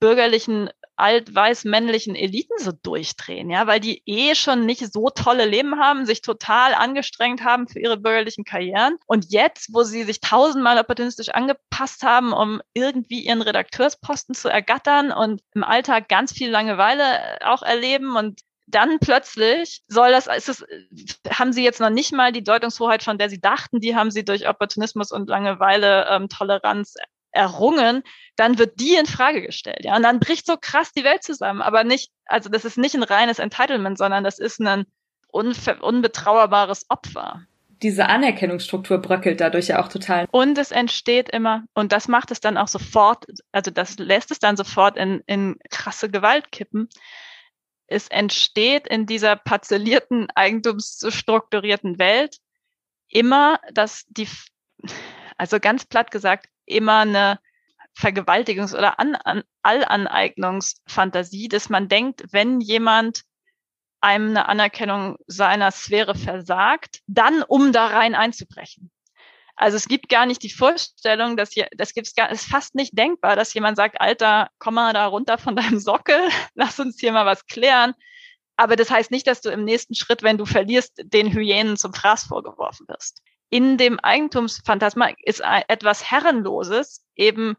[0.00, 6.06] bürgerlichen alt-weiß-männlichen Eliten so durchdrehen, ja, weil die eh schon nicht so tolle Leben haben,
[6.06, 8.96] sich total angestrengt haben für ihre bürgerlichen Karrieren.
[9.06, 15.12] Und jetzt, wo sie sich tausendmal opportunistisch angepasst haben, um irgendwie ihren Redakteursposten zu ergattern
[15.12, 18.40] und im Alltag ganz viel Langeweile auch erleben und
[18.70, 20.66] dann plötzlich soll das, ist es,
[21.30, 24.24] haben sie jetzt noch nicht mal die Deutungshoheit, von der sie dachten, die haben sie
[24.24, 26.94] durch Opportunismus und Langeweile, ähm, Toleranz
[27.38, 28.02] errungen,
[28.36, 29.84] dann wird die in Frage gestellt.
[29.84, 31.62] Ja, und dann bricht so krass die Welt zusammen.
[31.62, 34.84] Aber nicht, also das ist nicht ein reines Entitlement, sondern das ist ein
[35.30, 37.42] unbetrauerbares Opfer.
[37.82, 40.26] Diese Anerkennungsstruktur bröckelt dadurch ja auch total.
[40.32, 44.40] Und es entsteht immer, und das macht es dann auch sofort, also das lässt es
[44.40, 46.88] dann sofort in, in krasse Gewalt kippen.
[47.86, 52.38] Es entsteht in dieser parzellierten, eigentumsstrukturierten Welt
[53.08, 54.28] immer, dass die,
[55.36, 57.38] also ganz platt gesagt, immer eine
[57.98, 63.24] Vergewaltigungs- oder An An Allaneignungsfantasie, dass man denkt, wenn jemand
[64.00, 68.90] einem eine Anerkennung seiner Sphäre versagt, dann um da rein einzubrechen.
[69.56, 72.96] Also es gibt gar nicht die Vorstellung, dass hier, das gibt's gar, ist fast nicht
[72.96, 77.10] denkbar, dass jemand sagt, Alter, komm mal da runter von deinem Sockel, lass uns hier
[77.10, 77.94] mal was klären.
[78.56, 81.92] Aber das heißt nicht, dass du im nächsten Schritt, wenn du verlierst, den Hyänen zum
[81.92, 87.56] Fraß vorgeworfen wirst in dem Eigentumsphantasma ist etwas Herrenloses eben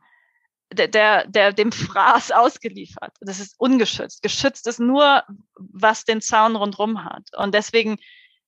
[0.72, 3.16] der, der, der dem Fraß ausgeliefert.
[3.22, 4.22] Das ist ungeschützt.
[4.22, 5.24] Geschützt ist nur,
[5.56, 7.30] was den Zaun rundrum hat.
[7.36, 7.98] Und deswegen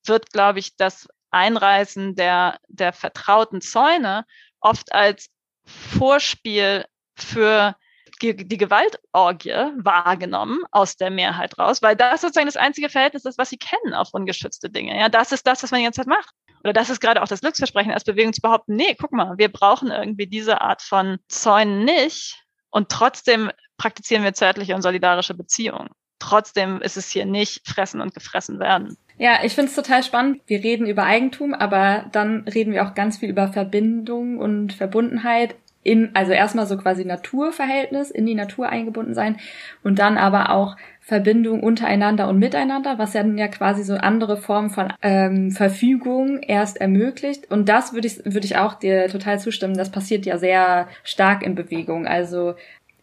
[0.05, 4.25] wird, glaube ich, das Einreißen der, der vertrauten Zäune
[4.59, 5.29] oft als
[5.65, 6.85] Vorspiel
[7.15, 7.75] für
[8.21, 13.49] die Gewaltorgie wahrgenommen aus der Mehrheit raus, weil das sozusagen das einzige Verhältnis ist, was
[13.49, 14.97] sie kennen auf ungeschützte Dinge.
[14.97, 16.33] Ja, das ist das, was man die ganze Zeit macht.
[16.63, 19.49] Oder das ist gerade auch das Glücksversprechen als Bewegung zu behaupten, nee, guck mal, wir
[19.49, 25.89] brauchen irgendwie diese Art von Zäunen nicht und trotzdem praktizieren wir zärtliche und solidarische Beziehungen.
[26.19, 28.95] Trotzdem ist es hier nicht fressen und gefressen werden.
[29.17, 30.41] Ja, ich finde es total spannend.
[30.45, 35.55] Wir reden über Eigentum, aber dann reden wir auch ganz viel über Verbindung und Verbundenheit
[35.83, 39.37] in, also erstmal so quasi Naturverhältnis, in die Natur eingebunden sein
[39.83, 44.37] und dann aber auch Verbindung untereinander und miteinander, was ja dann ja quasi so andere
[44.37, 47.49] Formen von ähm, Verfügung erst ermöglicht.
[47.49, 49.75] Und das würde ich, würde ich auch dir total zustimmen.
[49.75, 52.05] Das passiert ja sehr stark in Bewegung.
[52.05, 52.53] Also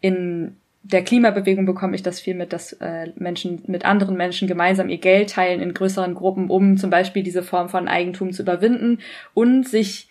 [0.00, 4.88] in der Klimabewegung bekomme ich das viel mit, dass äh, Menschen mit anderen Menschen gemeinsam
[4.88, 9.00] ihr Geld teilen in größeren Gruppen, um zum Beispiel diese Form von Eigentum zu überwinden
[9.34, 10.08] und sich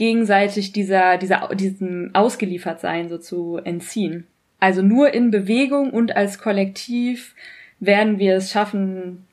[0.00, 4.26] gegenseitig dieser, dieser, diesem Ausgeliefertsein so zu entziehen.
[4.58, 7.34] Also nur in Bewegung und als Kollektiv
[7.80, 9.26] werden wir es schaffen,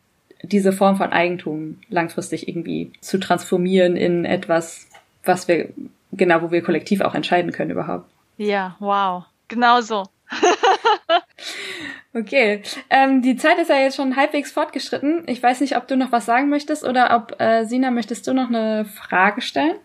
[0.43, 4.89] diese Form von Eigentum langfristig irgendwie zu transformieren in etwas,
[5.23, 5.69] was wir,
[6.11, 8.09] genau, wo wir kollektiv auch entscheiden können überhaupt.
[8.35, 9.23] Ja, wow.
[9.47, 10.03] Genau so.
[12.13, 12.61] okay.
[12.89, 15.23] Ähm, die Zeit ist ja jetzt schon halbwegs fortgeschritten.
[15.27, 18.33] Ich weiß nicht, ob du noch was sagen möchtest oder ob, äh, Sina, möchtest du
[18.33, 19.77] noch eine Frage stellen?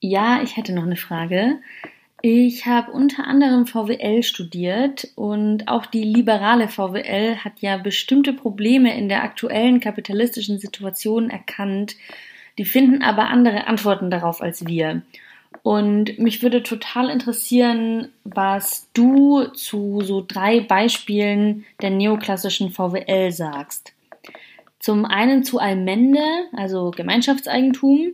[0.00, 1.58] Ja, ich hätte noch eine Frage.
[2.22, 8.96] Ich habe unter anderem VWL studiert und auch die liberale VWL hat ja bestimmte Probleme
[8.96, 11.96] in der aktuellen kapitalistischen Situation erkannt.
[12.58, 15.02] Die finden aber andere Antworten darauf als wir.
[15.62, 23.92] Und mich würde total interessieren, was du zu so drei Beispielen der neoklassischen VWL sagst.
[24.78, 28.12] Zum einen zu Allmende, also Gemeinschaftseigentum.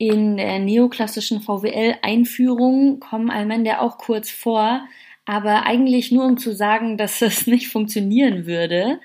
[0.00, 4.80] In der neoklassischen VWL-Einführung kommen Allmende auch kurz vor,
[5.26, 8.98] aber eigentlich nur um zu sagen, dass es nicht funktionieren würde.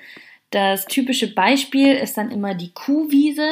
[0.51, 3.45] Das typische Beispiel ist dann immer die Kuhwiese,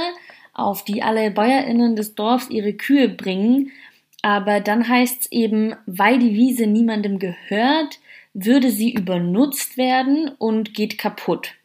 [0.53, 3.73] auf die alle BäuerInnen des Dorfs ihre Kühe bringen.
[4.21, 7.99] Aber dann heißt es eben, weil die Wiese niemandem gehört,
[8.33, 11.55] würde sie übernutzt werden und geht kaputt.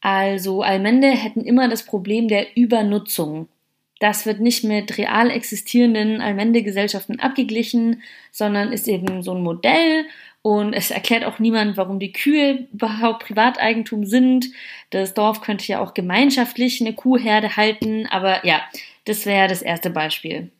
[0.00, 3.48] Also Allmende hätten immer das Problem der Übernutzung.
[4.02, 10.06] Das wird nicht mit real existierenden Allmende-Gesellschaften abgeglichen, sondern ist eben so ein Modell
[10.42, 14.46] und es erklärt auch niemand, warum die Kühe überhaupt Privateigentum sind.
[14.90, 18.60] Das Dorf könnte ja auch gemeinschaftlich eine Kuhherde halten, aber ja,
[19.04, 20.50] das wäre das erste Beispiel.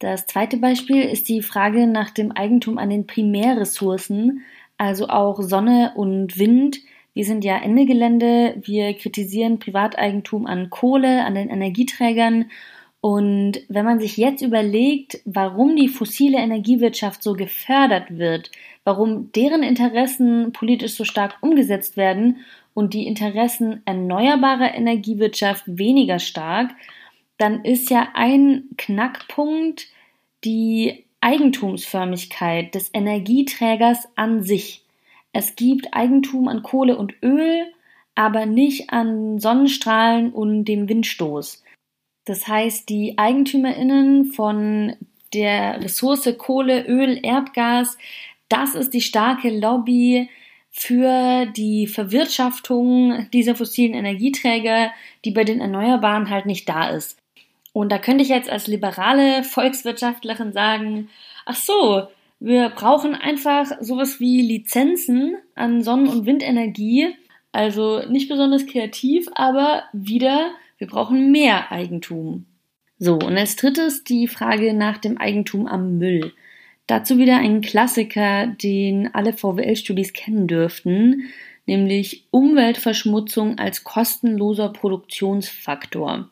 [0.00, 4.42] Das zweite Beispiel ist die Frage nach dem Eigentum an den Primärressourcen,
[4.76, 6.78] also auch Sonne und Wind.
[7.14, 8.60] Wir sind ja Ende Gelände.
[8.62, 12.46] Wir kritisieren Privateigentum an Kohle, an den Energieträgern
[13.02, 18.52] und wenn man sich jetzt überlegt, warum die fossile Energiewirtschaft so gefördert wird,
[18.84, 22.44] warum deren Interessen politisch so stark umgesetzt werden
[22.74, 26.70] und die Interessen erneuerbarer Energiewirtschaft weniger stark,
[27.38, 29.88] dann ist ja ein Knackpunkt
[30.44, 34.81] die Eigentumsförmigkeit des Energieträgers an sich.
[35.32, 37.66] Es gibt Eigentum an Kohle und Öl,
[38.14, 41.62] aber nicht an Sonnenstrahlen und dem Windstoß.
[42.24, 44.96] Das heißt, die EigentümerInnen von
[45.32, 47.96] der Ressource Kohle, Öl, Erdgas,
[48.48, 50.28] das ist die starke Lobby
[50.70, 54.92] für die Verwirtschaftung dieser fossilen Energieträger,
[55.24, 57.18] die bei den Erneuerbaren halt nicht da ist.
[57.72, 61.08] Und da könnte ich jetzt als liberale Volkswirtschaftlerin sagen,
[61.46, 62.08] ach so,
[62.44, 67.14] wir brauchen einfach sowas wie Lizenzen an Sonnen- und Windenergie.
[67.52, 72.46] Also nicht besonders kreativ, aber wieder wir brauchen mehr Eigentum.
[72.98, 76.32] So, und als drittes die Frage nach dem Eigentum am Müll.
[76.88, 81.28] Dazu wieder ein Klassiker, den alle VWL-Studis kennen dürften,
[81.66, 86.28] nämlich Umweltverschmutzung als kostenloser Produktionsfaktor.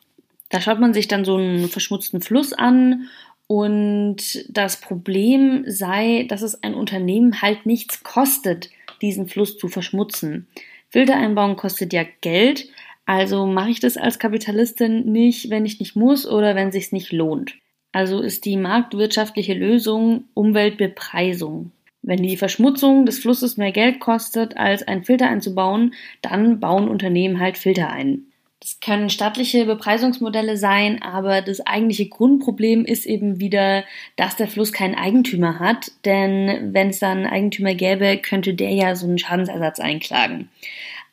[0.49, 3.07] Da schaut man sich dann so einen verschmutzten Fluss an
[3.51, 8.69] und das Problem sei, dass es ein Unternehmen halt nichts kostet,
[9.01, 10.47] diesen Fluss zu verschmutzen.
[10.87, 12.69] Filter einbauen kostet ja Geld,
[13.05, 17.11] also mache ich das als Kapitalistin nicht, wenn ich nicht muss oder wenn sich's nicht
[17.11, 17.55] lohnt.
[17.91, 21.71] Also ist die marktwirtschaftliche Lösung Umweltbepreisung.
[22.03, 27.41] Wenn die Verschmutzung des Flusses mehr Geld kostet, als einen Filter einzubauen, dann bauen Unternehmen
[27.41, 28.30] halt Filter ein.
[28.61, 33.83] Das können staatliche Bepreisungsmodelle sein, aber das eigentliche Grundproblem ist eben wieder,
[34.17, 38.69] dass der Fluss keinen Eigentümer hat, denn wenn es dann einen Eigentümer gäbe, könnte der
[38.69, 40.49] ja so einen Schadensersatz einklagen.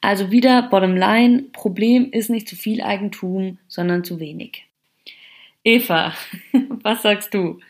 [0.03, 4.67] Also wieder bottom line, Problem ist nicht zu viel Eigentum, sondern zu wenig.
[5.65, 6.13] Eva,
[6.83, 7.61] was sagst du?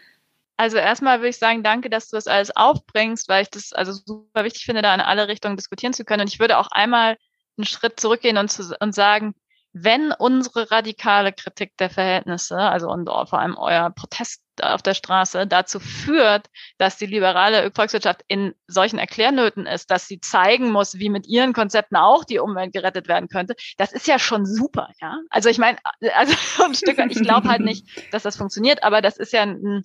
[0.56, 3.92] Also erstmal würde ich sagen, danke, dass du das alles aufbringst, weil ich das also
[3.92, 6.22] super wichtig finde, da in alle Richtungen diskutieren zu können.
[6.22, 7.16] Und ich würde auch einmal
[7.56, 9.36] einen Schritt zurückgehen und, zu, und sagen,
[9.82, 15.46] wenn unsere radikale Kritik der Verhältnisse, also und vor allem euer Protest auf der Straße,
[15.46, 16.48] dazu führt,
[16.78, 21.52] dass die liberale Volkswirtschaft in solchen Erklärnöten ist, dass sie zeigen muss, wie mit ihren
[21.52, 25.18] Konzepten auch die Umwelt gerettet werden könnte, das ist ja schon super, ja.
[25.30, 25.78] Also ich meine,
[26.14, 29.84] also ein Stück, ich glaube halt nicht, dass das funktioniert, aber das ist ja ein,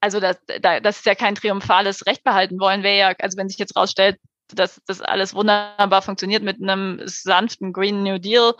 [0.00, 3.58] also das, das ist ja kein triumphales Recht behalten wollen, wäre ja, also wenn sich
[3.58, 4.18] jetzt rausstellt,
[4.54, 8.54] dass das alles wunderbar funktioniert mit einem sanften Green New Deal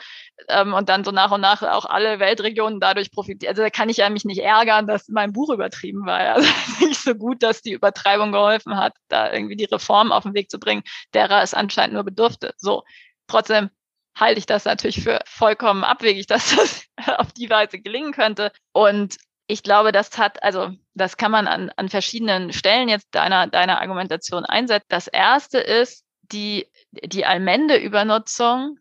[0.49, 3.51] ähm, und dann so nach und nach auch alle Weltregionen dadurch profitieren.
[3.51, 6.19] Also da kann ich ja mich nicht ärgern, dass mein Buch übertrieben war.
[6.19, 6.49] Also
[6.81, 10.51] nicht so gut, dass die Übertreibung geholfen hat, da irgendwie die Reform auf den Weg
[10.51, 10.83] zu bringen,
[11.15, 12.55] derer es anscheinend nur bedurfte.
[12.57, 12.85] So,
[13.27, 13.71] trotzdem
[14.19, 16.85] halte ich das natürlich für vollkommen abwegig, dass das
[17.19, 18.53] auf die Weise gelingen könnte.
[18.73, 19.17] Und
[19.51, 23.81] ich glaube, das hat, also das kann man an, an verschiedenen Stellen jetzt deiner, deiner
[23.81, 24.87] Argumentation einsetzen.
[24.89, 28.79] Das erste ist, die, die Allmende-Übernutzung,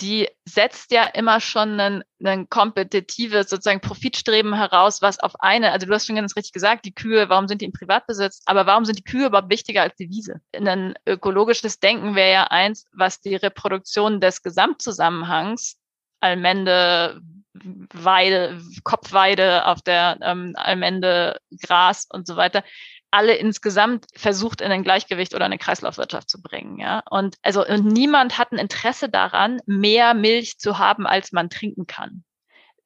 [0.00, 5.86] die setzt ja immer schon ein, ein kompetitives sozusagen Profitstreben heraus, was auf eine, also
[5.86, 8.84] du hast schon ganz richtig gesagt, die Kühe, warum sind die im Privatbesitz, aber warum
[8.84, 10.40] sind die Kühe überhaupt wichtiger als die Wiese?
[10.52, 15.76] Ein ökologisches Denken wäre ja eins, was die Reproduktion des Gesamtzusammenhangs,
[16.20, 17.20] Allmende,
[17.52, 22.62] Weide, Kopfweide auf der ähm, Allmende, Gras und so weiter,
[23.10, 27.02] alle insgesamt versucht in ein Gleichgewicht oder eine Kreislaufwirtschaft zu bringen, ja.
[27.10, 31.86] Und also und niemand hat ein Interesse daran, mehr Milch zu haben, als man trinken
[31.86, 32.24] kann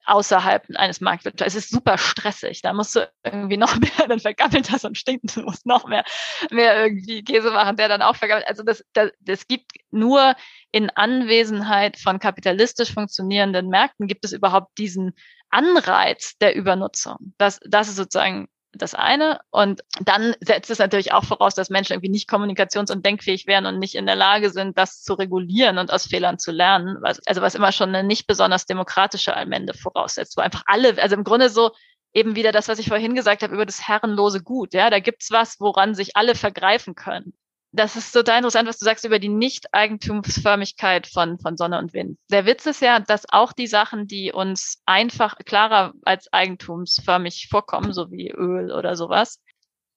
[0.07, 1.55] außerhalb eines Marktwirtschafts.
[1.55, 2.62] Es ist super stressig.
[2.62, 5.36] Da musst du irgendwie noch mehr, dann vergammelt das und stinkt.
[5.36, 6.05] Du musst noch mehr,
[6.50, 8.46] mehr irgendwie Käse machen, der dann auch vergammelt.
[8.48, 10.34] Also das, das, das gibt nur
[10.70, 15.14] in Anwesenheit von kapitalistisch funktionierenden Märkten gibt es überhaupt diesen
[15.50, 17.34] Anreiz der Übernutzung.
[17.38, 19.41] Das, das ist sozusagen das eine.
[19.51, 23.66] Und dann setzt es natürlich auch voraus, dass Menschen irgendwie nicht kommunikations- und denkfähig wären
[23.66, 26.99] und nicht in der Lage sind, das zu regulieren und aus Fehlern zu lernen.
[27.01, 31.14] Was, also was immer schon eine nicht besonders demokratische Allmende voraussetzt, wo einfach alle, also
[31.14, 31.70] im Grunde so
[32.12, 34.75] eben wieder das, was ich vorhin gesagt habe über das herrenlose Gut.
[34.75, 37.35] Ja, da gibt's was, woran sich alle vergreifen können
[37.75, 42.18] das ist total interessant, was du sagst über die Nicht-Eigentumsförmigkeit von, von Sonne und Wind.
[42.31, 47.93] Der Witz ist ja, dass auch die Sachen, die uns einfach klarer als eigentumsförmig vorkommen,
[47.93, 49.41] so wie Öl oder sowas,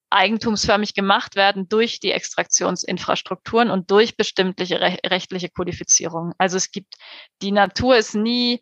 [0.10, 6.34] eigentumsförmig gemacht werden durch die Extraktionsinfrastrukturen und durch bestimmte rechtliche Kodifizierung.
[6.40, 6.96] Also es gibt,
[7.44, 8.60] die Natur ist nie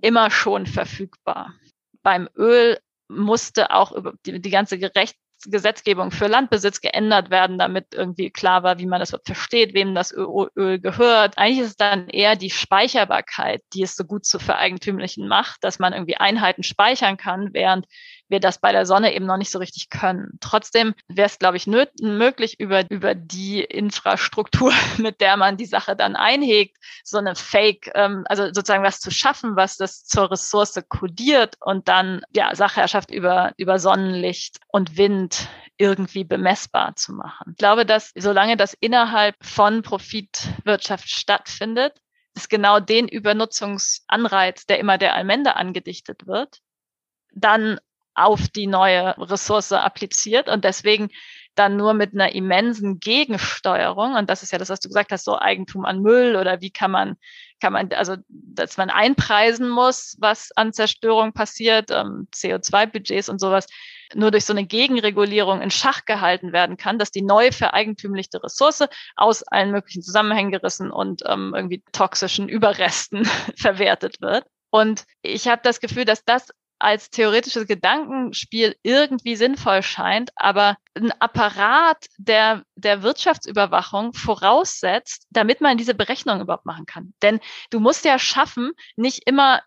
[0.00, 1.54] immer schon verfügbar.
[2.02, 2.78] Beim Öl
[3.08, 5.16] musste auch über die, die ganze Gerecht,
[5.46, 10.12] Gesetzgebung für Landbesitz geändert werden, damit irgendwie klar war, wie man das versteht, wem das
[10.12, 11.38] Öl gehört.
[11.38, 15.78] Eigentlich ist es dann eher die Speicherbarkeit, die es so gut zu Vereigentümlichen macht, dass
[15.78, 17.86] man irgendwie Einheiten speichern kann, während
[18.30, 20.38] wir das bei der Sonne eben noch nicht so richtig können.
[20.40, 25.96] Trotzdem wäre es, glaube ich, möglich, über, über die Infrastruktur, mit der man die Sache
[25.96, 30.80] dann einhegt, so eine Fake, ähm, also sozusagen was zu schaffen, was das zur Ressource
[30.88, 35.29] kodiert und dann ja Sachherrschaft über, über Sonnenlicht und Wind
[35.78, 37.52] irgendwie bemessbar zu machen.
[37.52, 42.00] Ich glaube, dass solange das innerhalb von Profitwirtschaft stattfindet,
[42.34, 46.58] ist genau den Übernutzungsanreiz, der immer der Allmende angedichtet wird,
[47.32, 47.80] dann
[48.14, 51.08] auf die neue Ressource appliziert und deswegen
[51.54, 55.24] dann nur mit einer immensen Gegensteuerung, und das ist ja das, was du gesagt hast,
[55.24, 57.16] so Eigentum an Müll oder wie kann man,
[57.60, 63.66] kann man, also dass man einpreisen muss, was an Zerstörung passiert, ähm, CO2-Budgets und sowas,
[64.14, 68.84] nur durch so eine Gegenregulierung in Schach gehalten werden kann, dass die neu vereigentümlichte Ressource
[69.16, 73.24] aus allen möglichen Zusammenhängen gerissen und ähm, irgendwie toxischen Überresten
[73.56, 74.44] verwertet wird.
[74.70, 76.48] Und ich habe das Gefühl, dass das
[76.80, 85.76] als theoretisches Gedankenspiel irgendwie sinnvoll scheint, aber ein Apparat der, der Wirtschaftsüberwachung voraussetzt, damit man
[85.76, 87.12] diese Berechnung überhaupt machen kann.
[87.22, 87.38] Denn
[87.68, 89.60] du musst ja schaffen, nicht immer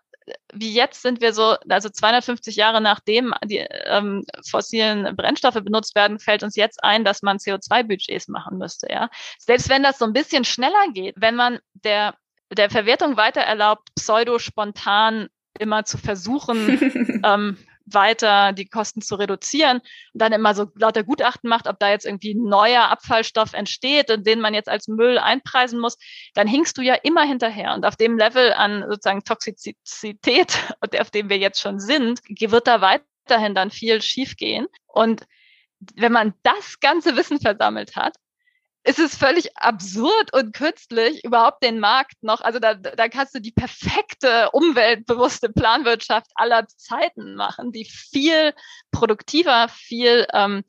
[0.52, 6.18] wie jetzt sind wir so, also 250 Jahre nachdem die ähm, fossilen Brennstoffe benutzt werden,
[6.18, 8.88] fällt uns jetzt ein, dass man CO2-Budgets machen müsste.
[8.90, 12.14] Ja, selbst wenn das so ein bisschen schneller geht, wenn man der
[12.52, 20.22] der Verwertung weiter erlaubt, pseudo-spontan immer zu versuchen, ähm, weiter die Kosten zu reduzieren und
[20.22, 24.54] dann immer so lauter Gutachten macht, ob da jetzt irgendwie neuer Abfallstoff entsteht, den man
[24.54, 25.96] jetzt als Müll einpreisen muss,
[26.34, 27.74] dann hinkst du ja immer hinterher.
[27.74, 30.58] Und auf dem Level an sozusagen Toxizität,
[30.98, 34.66] auf dem wir jetzt schon sind, wird da weiterhin dann viel schiefgehen.
[34.86, 35.26] Und
[35.94, 38.16] wenn man das ganze Wissen versammelt hat,
[38.84, 43.40] ist es völlig absurd und künstlich, überhaupt den Markt noch, also da, da kannst du
[43.40, 48.52] die perfekte umweltbewusste Planwirtschaft aller Zeiten machen, die viel
[48.90, 50.64] produktiver, viel ähm,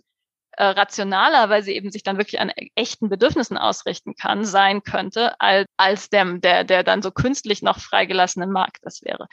[0.51, 5.39] äh, rationaler, weil sie eben sich dann wirklich an echten Bedürfnissen ausrichten kann, sein könnte,
[5.41, 9.27] als, als der, der, der dann so künstlich noch freigelassene Markt das wäre.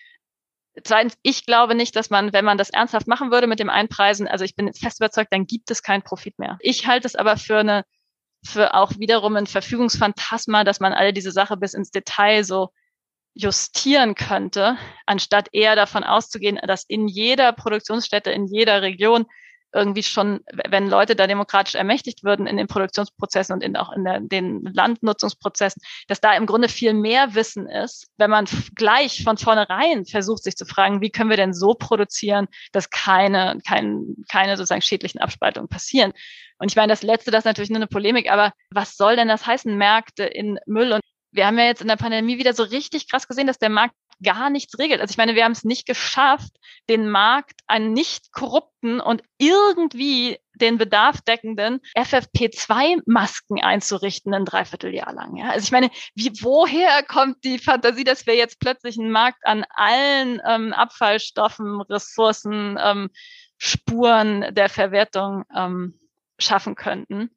[0.82, 4.26] Zweitens, ich glaube nicht, dass man, wenn man das ernsthaft machen würde mit dem Einpreisen,
[4.26, 6.58] also ich bin fest überzeugt, dann gibt es keinen Profit mehr.
[6.60, 7.84] Ich halte es aber für eine
[8.44, 12.70] für auch wiederum ein Verfügungsphantasma, dass man alle diese Sache bis ins Detail so
[13.34, 14.76] justieren könnte,
[15.06, 19.26] anstatt eher davon auszugehen, dass in jeder Produktionsstätte, in jeder Region
[19.74, 24.04] irgendwie schon, wenn Leute da demokratisch ermächtigt würden in den Produktionsprozessen und in, auch in
[24.04, 29.38] der, den Landnutzungsprozessen, dass da im Grunde viel mehr Wissen ist, wenn man gleich von
[29.38, 34.56] vornherein versucht, sich zu fragen, wie können wir denn so produzieren, dass keine, kein, keine
[34.56, 36.12] sozusagen schädlichen Abspaltungen passieren.
[36.62, 39.26] Und ich meine, das Letzte, das ist natürlich nur eine Polemik, aber was soll denn
[39.26, 41.00] das heißen, Märkte in Müll und
[41.32, 43.96] wir haben ja jetzt in der Pandemie wieder so richtig krass gesehen, dass der Markt
[44.22, 45.00] gar nichts regelt.
[45.00, 46.52] Also ich meine, wir haben es nicht geschafft,
[46.88, 55.34] den Markt einen nicht korrupten und irgendwie den Bedarf deckenden FFP2-Masken einzurichten ein Dreivierteljahr lang.
[55.34, 55.50] Ja?
[55.50, 59.64] Also ich meine, wie, woher kommt die Fantasie, dass wir jetzt plötzlich einen Markt an
[59.70, 63.10] allen ähm, Abfallstoffen, Ressourcen, ähm,
[63.58, 65.98] Spuren der Verwertung ähm,
[66.42, 67.30] schaffen könnten?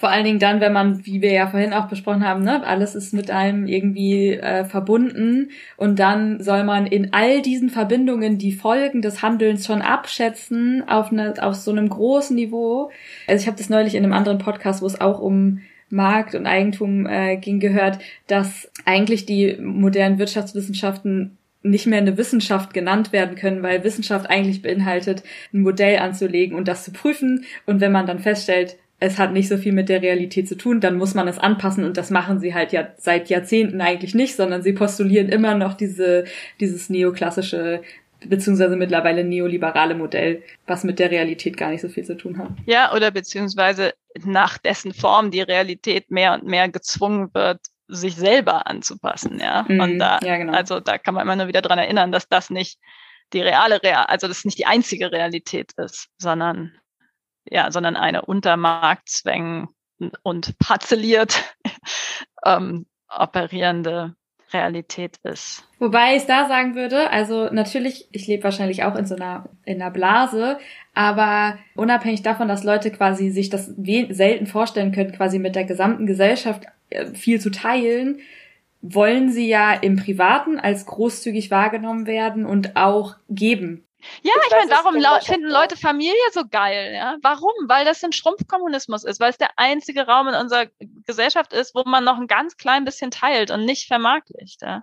[0.00, 2.94] Vor allen Dingen dann, wenn man, wie wir ja vorhin auch besprochen haben, ne, alles
[2.94, 8.52] ist mit einem irgendwie äh, verbunden und dann soll man in all diesen Verbindungen die
[8.52, 12.90] Folgen des Handelns schon abschätzen auf, eine, auf so einem großen Niveau.
[13.26, 16.46] Also ich habe das neulich in einem anderen Podcast, wo es auch um Markt und
[16.46, 23.36] Eigentum äh, ging, gehört, dass eigentlich die modernen Wirtschaftswissenschaften nicht mehr eine Wissenschaft genannt werden
[23.36, 27.44] können, weil Wissenschaft eigentlich beinhaltet, ein Modell anzulegen und das zu prüfen.
[27.66, 30.80] Und wenn man dann feststellt, es hat nicht so viel mit der Realität zu tun,
[30.80, 34.36] dann muss man es anpassen und das machen sie halt ja seit Jahrzehnten eigentlich nicht,
[34.36, 36.24] sondern sie postulieren immer noch diese,
[36.60, 37.80] dieses neoklassische
[38.26, 42.50] beziehungsweise mittlerweile neoliberale Modell, was mit der Realität gar nicht so viel zu tun hat.
[42.66, 43.94] Ja, oder beziehungsweise
[44.24, 49.64] nach dessen Form die Realität mehr und mehr gezwungen wird, sich selber anzupassen, ja.
[49.68, 50.52] Mm, und da, ja, genau.
[50.52, 52.78] also da kann man immer nur wieder dran erinnern, dass das nicht
[53.32, 56.72] die reale, Real also das nicht die einzige Realität ist, sondern
[57.44, 59.68] ja, sondern eine unter Marktzwängen
[60.22, 61.54] und parzelliert
[62.44, 64.14] ähm, operierende
[64.52, 65.64] Realität ist.
[65.78, 69.80] Wobei ich da sagen würde, also natürlich, ich lebe wahrscheinlich auch in so einer, in
[69.80, 70.58] einer Blase,
[70.92, 76.06] aber unabhängig davon, dass Leute quasi sich das selten vorstellen können, quasi mit der gesamten
[76.06, 76.64] Gesellschaft
[77.14, 78.20] viel zu teilen,
[78.82, 83.86] wollen sie ja im Privaten als großzügig wahrgenommen werden und auch geben.
[84.22, 86.94] Ja, ich, ich meine, warum genau finden Leute Familie so geil?
[86.94, 87.16] Ja?
[87.20, 87.52] Warum?
[87.66, 90.66] Weil das ein Schrumpfkommunismus ist, weil es der einzige Raum in unserer
[91.06, 94.62] Gesellschaft ist, wo man noch ein ganz klein bisschen teilt und nicht vermarktlicht.
[94.62, 94.82] Ja?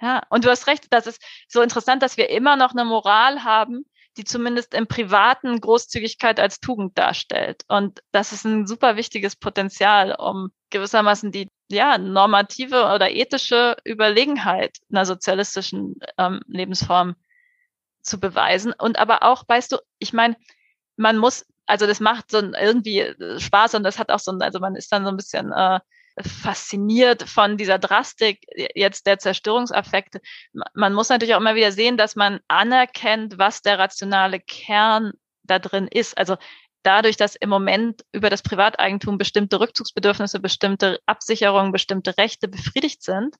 [0.00, 3.44] ja, und du hast recht, das ist so interessant, dass wir immer noch eine Moral
[3.44, 3.84] haben,
[4.16, 7.62] die zumindest im Privaten Großzügigkeit als Tugend darstellt.
[7.68, 14.78] Und das ist ein super wichtiges Potenzial, um gewissermaßen die ja, normative oder ethische Überlegenheit
[14.90, 17.14] einer sozialistischen ähm, Lebensform
[18.02, 18.72] zu beweisen.
[18.72, 20.36] Und aber auch, weißt du, ich meine,
[20.96, 24.42] man muss, also das macht so irgendwie äh, Spaß und das hat auch so ein,
[24.42, 25.80] also man ist dann so ein bisschen äh,
[26.22, 28.44] fasziniert von dieser Drastik
[28.74, 30.20] jetzt der Zerstörungseffekte.
[30.74, 35.12] Man muss natürlich auch immer wieder sehen, dass man anerkennt, was der rationale Kern
[35.42, 36.16] da drin ist.
[36.16, 36.36] Also
[36.82, 43.36] dadurch, dass im Moment über das Privateigentum bestimmte Rückzugsbedürfnisse, bestimmte Absicherungen, bestimmte Rechte befriedigt sind,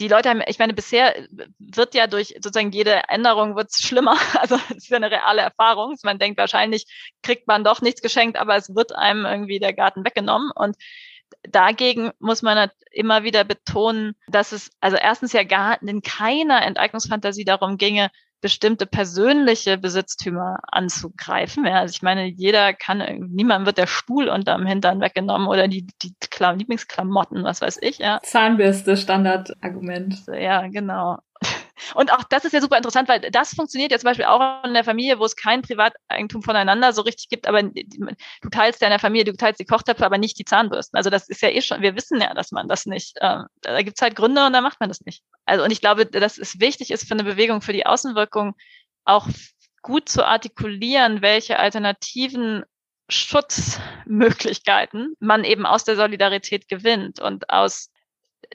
[0.00, 1.14] die Leute haben, ich meine, bisher
[1.58, 4.16] wird ja durch sozusagen jede Änderung wird's schlimmer.
[4.38, 5.96] Also es ist ja eine reale Erfahrung.
[6.02, 6.86] Man denkt, wahrscheinlich
[7.22, 10.50] kriegt man doch nichts geschenkt, aber es wird einem irgendwie der Garten weggenommen.
[10.54, 10.76] Und
[11.48, 16.62] dagegen muss man halt immer wieder betonen, dass es also erstens ja gar in keiner
[16.62, 18.10] Enteignungsfantasie darum ginge,
[18.42, 21.64] bestimmte persönliche Besitztümer anzugreifen.
[21.64, 25.86] Ja, also ich meine, jeder kann, niemand wird der Stuhl unterm Hintern weggenommen oder die,
[26.02, 26.12] die
[26.56, 27.98] Lieblingsklamotten, was weiß ich.
[27.98, 28.20] Ja.
[28.22, 30.24] Zahnbürste, Standardargument.
[30.26, 31.18] Ja, genau.
[31.94, 34.74] Und auch das ist ja super interessant, weil das funktioniert ja zum Beispiel auch in
[34.74, 38.92] der Familie, wo es kein Privateigentum voneinander so richtig gibt, aber du teilst ja in
[38.92, 40.96] der Familie, du teilst die Kochtöpfe, aber nicht die Zahnbürsten.
[40.96, 43.82] Also das ist ja eh schon, wir wissen ja, dass man das nicht, äh, da
[43.82, 45.22] gibt es halt Gründe und da macht man das nicht.
[45.46, 48.54] Also und ich glaube, dass es wichtig ist für eine Bewegung, für die Außenwirkung
[49.04, 49.28] auch
[49.82, 52.64] gut zu artikulieren, welche alternativen
[53.08, 57.90] Schutzmöglichkeiten man eben aus der Solidarität gewinnt und aus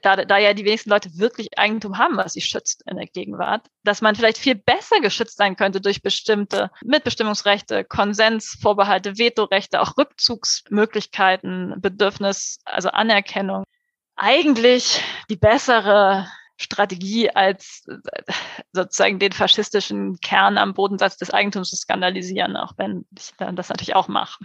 [0.01, 3.67] da, da ja die wenigsten Leute wirklich Eigentum haben, was sie schützt in der Gegenwart,
[3.83, 11.75] dass man vielleicht viel besser geschützt sein könnte durch bestimmte Mitbestimmungsrechte, Konsensvorbehalte, Vetorechte, auch Rückzugsmöglichkeiten,
[11.79, 13.63] Bedürfnis, also Anerkennung.
[14.15, 16.27] Eigentlich die bessere
[16.57, 17.85] Strategie als
[18.71, 23.69] sozusagen den faschistischen Kern am Bodensatz des Eigentums zu skandalisieren, auch wenn ich dann das
[23.69, 24.43] natürlich auch mache.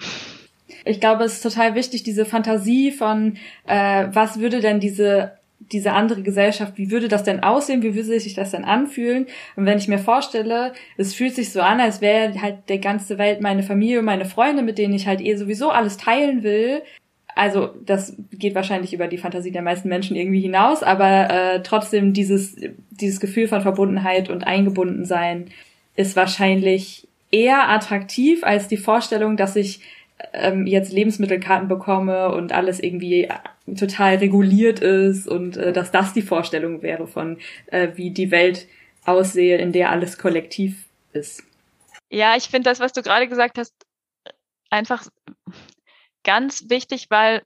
[0.85, 5.33] Ich glaube, es ist total wichtig, diese Fantasie von, äh, was würde denn diese
[5.71, 9.27] diese andere Gesellschaft, wie würde das denn aussehen, wie würde sich das denn anfühlen?
[9.57, 13.19] Und wenn ich mir vorstelle, es fühlt sich so an, als wäre halt der ganze
[13.19, 16.83] Welt meine Familie meine Freunde, mit denen ich halt eh sowieso alles teilen will.
[17.35, 22.13] Also das geht wahrscheinlich über die Fantasie der meisten Menschen irgendwie hinaus, aber äh, trotzdem
[22.13, 22.57] dieses,
[22.91, 25.47] dieses Gefühl von Verbundenheit und Eingebundensein
[25.97, 29.81] ist wahrscheinlich eher attraktiv als die Vorstellung, dass ich
[30.33, 36.13] ähm, jetzt Lebensmittelkarten bekomme und alles irgendwie äh, total reguliert ist und äh, dass das
[36.13, 38.67] die Vorstellung wäre von, äh, wie die Welt
[39.05, 41.43] aussehe, in der alles kollektiv ist.
[42.11, 43.75] Ja, ich finde das, was du gerade gesagt hast,
[44.71, 45.07] einfach
[46.25, 47.43] ganz wichtig, weil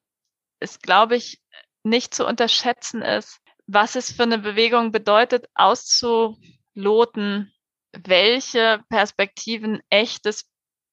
[0.61, 1.41] es, glaube ich,
[1.85, 7.53] nicht zu unterschätzen ist, was es für eine Bewegung bedeutet, auszuloten,
[7.93, 10.51] welche Perspektiven echtes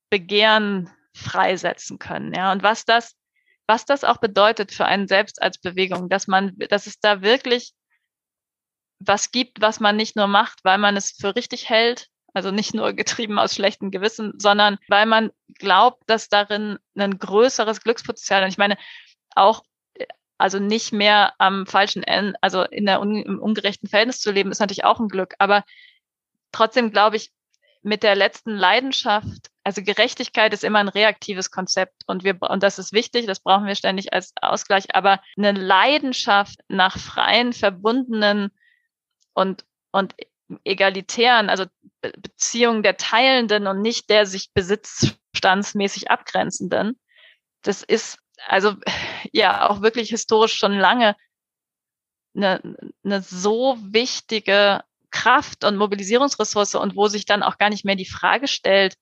[0.10, 2.34] Begehren freisetzen können.
[2.34, 3.16] Ja, und was das,
[3.68, 7.74] was das auch bedeutet für einen selbst als Bewegung, dass man, dass es da wirklich
[9.00, 12.74] was gibt, was man nicht nur macht, weil man es für richtig hält, also nicht
[12.74, 18.50] nur getrieben aus schlechtem Gewissen, sondern weil man glaubt, dass darin ein größeres Glückspotenzial, und
[18.50, 18.78] ich meine,
[19.36, 19.64] auch
[20.38, 24.60] also nicht mehr am falschen Ende, also in der im ungerechten Verhältnis zu leben, ist
[24.60, 25.36] natürlich auch ein Glück.
[25.40, 25.64] Aber
[26.52, 27.32] trotzdem glaube ich,
[27.84, 32.80] mit der letzten Leidenschaft, also Gerechtigkeit ist immer ein reaktives Konzept und wir, und das
[32.80, 38.52] ist wichtig, das brauchen wir ständig als Ausgleich, aber eine Leidenschaft nach freien, verbundenen
[39.34, 40.16] und, und
[40.64, 41.66] egalitären, also
[42.02, 47.00] Beziehungen der Teilenden und nicht der sich besitzstandsmäßig abgrenzenden,
[47.64, 48.76] das ist also
[49.32, 51.16] ja auch wirklich historisch schon lange
[52.36, 52.62] eine,
[53.04, 58.10] eine so wichtige Kraft und Mobilisierungsressource und wo sich dann auch gar nicht mehr die
[58.10, 58.96] Frage stellt,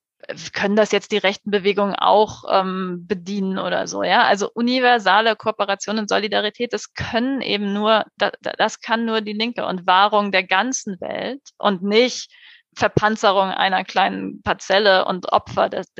[0.52, 4.22] können das jetzt die rechten Bewegungen auch ähm, bedienen oder so, ja?
[4.22, 9.66] Also universale Kooperation und Solidarität, das können eben nur, das, das kann nur die Linke
[9.66, 12.30] und Wahrung der ganzen Welt und nicht
[12.76, 15.92] Verpanzerung einer kleinen Parzelle und Opfer des,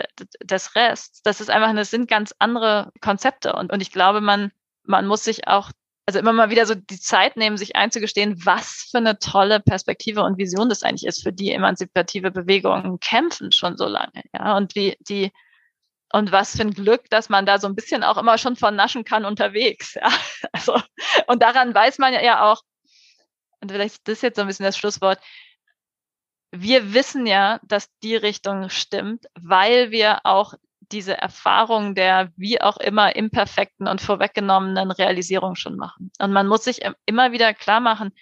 [0.43, 1.23] des Rests.
[1.23, 4.53] Das ist einfach, das sind ganz andere Konzepte und, und ich glaube, man,
[4.85, 5.73] man muss sich auch
[6.13, 10.23] also immer mal wieder so die Zeit nehmen, sich einzugestehen, was für eine tolle Perspektive
[10.23, 14.75] und Vision das eigentlich ist, für die emanzipative Bewegungen kämpfen schon so lange, ja, und
[14.75, 15.33] wie die
[16.13, 18.77] und was für ein Glück, dass man da so ein bisschen auch immer schon von
[18.77, 20.11] naschen kann unterwegs, ja.
[20.53, 20.79] Also,
[21.27, 22.61] und daran weiß man ja auch,
[23.61, 25.19] und vielleicht ist das jetzt so ein bisschen das Schlusswort,
[26.51, 30.53] wir wissen ja, dass die Richtung stimmt, weil wir auch
[30.93, 36.13] diese Erfahrung der wie auch immer imperfekten und vorweggenommenen Realisierung schon machen.
[36.19, 38.13] Und man muss sich immer wieder klar machen,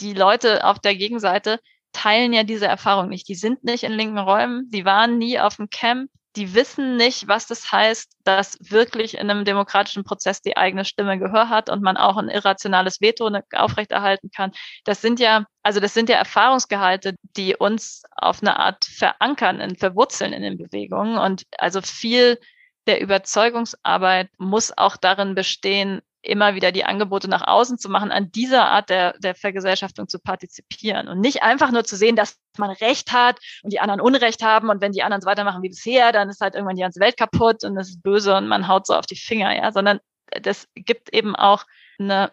[0.00, 1.60] die Leute auf der Gegenseite
[1.92, 3.28] teilen ja diese Erfahrung nicht.
[3.28, 7.26] Die sind nicht in linken Räumen, die waren nie auf dem Camp, die wissen nicht,
[7.26, 11.82] was das heißt, dass wirklich in einem demokratischen Prozess die eigene Stimme Gehör hat und
[11.82, 14.52] man auch ein irrationales Veto ne, aufrechterhalten kann.
[14.84, 19.80] Das sind ja, also das sind ja Erfahrungsgehalte, die uns auf eine Art verankern und
[19.80, 21.18] verwurzeln in den Bewegungen.
[21.18, 22.38] Und also viel
[22.86, 28.30] der Überzeugungsarbeit muss auch darin bestehen, immer wieder die Angebote nach außen zu machen, an
[28.30, 32.70] dieser Art der, der Vergesellschaftung zu partizipieren und nicht einfach nur zu sehen, dass man
[32.70, 36.12] Recht hat und die anderen Unrecht haben und wenn die anderen so weitermachen wie bisher,
[36.12, 38.86] dann ist halt irgendwann die ganze Welt kaputt und es ist böse und man haut
[38.86, 40.00] so auf die Finger, ja, sondern
[40.42, 41.64] das gibt eben auch
[41.98, 42.32] eine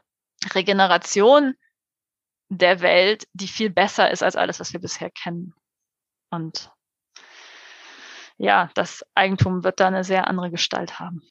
[0.53, 1.55] Regeneration
[2.49, 5.53] der Welt, die viel besser ist als alles, was wir bisher kennen.
[6.29, 6.71] Und
[8.37, 11.21] ja, das Eigentum wird da eine sehr andere Gestalt haben.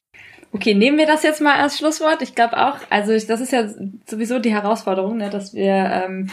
[0.53, 2.21] Okay, nehmen wir das jetzt mal als Schlusswort.
[2.21, 3.67] Ich glaube auch, also das ist ja
[4.05, 6.29] sowieso die Herausforderung, ne, dass wir ähm,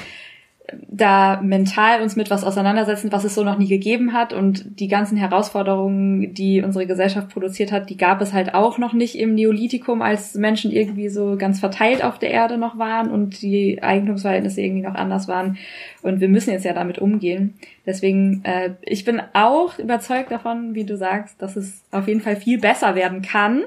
[0.73, 4.89] da mental uns mit was auseinandersetzen, was es so noch nie gegeben hat und die
[4.89, 9.35] ganzen Herausforderungen, die unsere Gesellschaft produziert hat, die gab es halt auch noch nicht im
[9.35, 14.63] Neolithikum, als Menschen irgendwie so ganz verteilt auf der Erde noch waren und die Eigentumsverhältnisse
[14.63, 15.59] irgendwie noch anders waren
[16.03, 17.55] und wir müssen jetzt ja damit umgehen.
[17.85, 22.37] Deswegen, äh, ich bin auch überzeugt davon, wie du sagst, dass es auf jeden Fall
[22.37, 23.65] viel besser werden kann.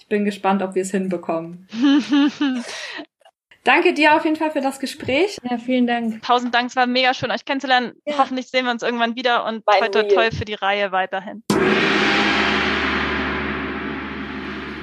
[0.00, 1.68] Ich bin gespannt, ob wir es hinbekommen.
[3.62, 5.36] Danke dir auf jeden Fall für das Gespräch.
[5.48, 6.22] Ja, vielen Dank.
[6.22, 7.92] Tausend Dank, es war mega schön, euch kennenzulernen.
[8.06, 8.16] Ja.
[8.16, 11.42] Hoffentlich sehen wir uns irgendwann wieder und toi, toi, toi für die Reihe weiterhin.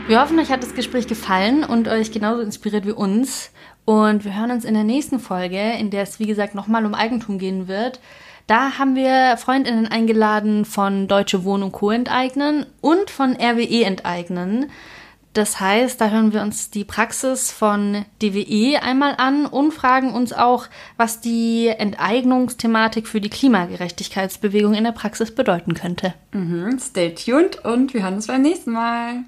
[0.08, 3.52] Wir hoffen, euch hat das Gespräch gefallen und euch genauso inspiriert wie uns.
[3.84, 6.94] Und wir hören uns in der nächsten Folge, in der es, wie gesagt, nochmal um
[6.94, 8.00] Eigentum gehen wird.
[8.46, 11.90] Da haben wir Freundinnen eingeladen von Deutsche Wohnen und Co.
[11.90, 14.72] enteignen und von RWE enteignen.
[15.38, 20.34] Das heißt, da hören wir uns die Praxis von DWE einmal an und fragen uns
[20.34, 20.66] auch,
[20.98, 26.16] was die Enteignungsthematik für die Klimagerechtigkeitsbewegung in der Praxis bedeuten könnte.
[26.32, 29.26] Mhm, stay tuned und wir hören uns beim nächsten Mal.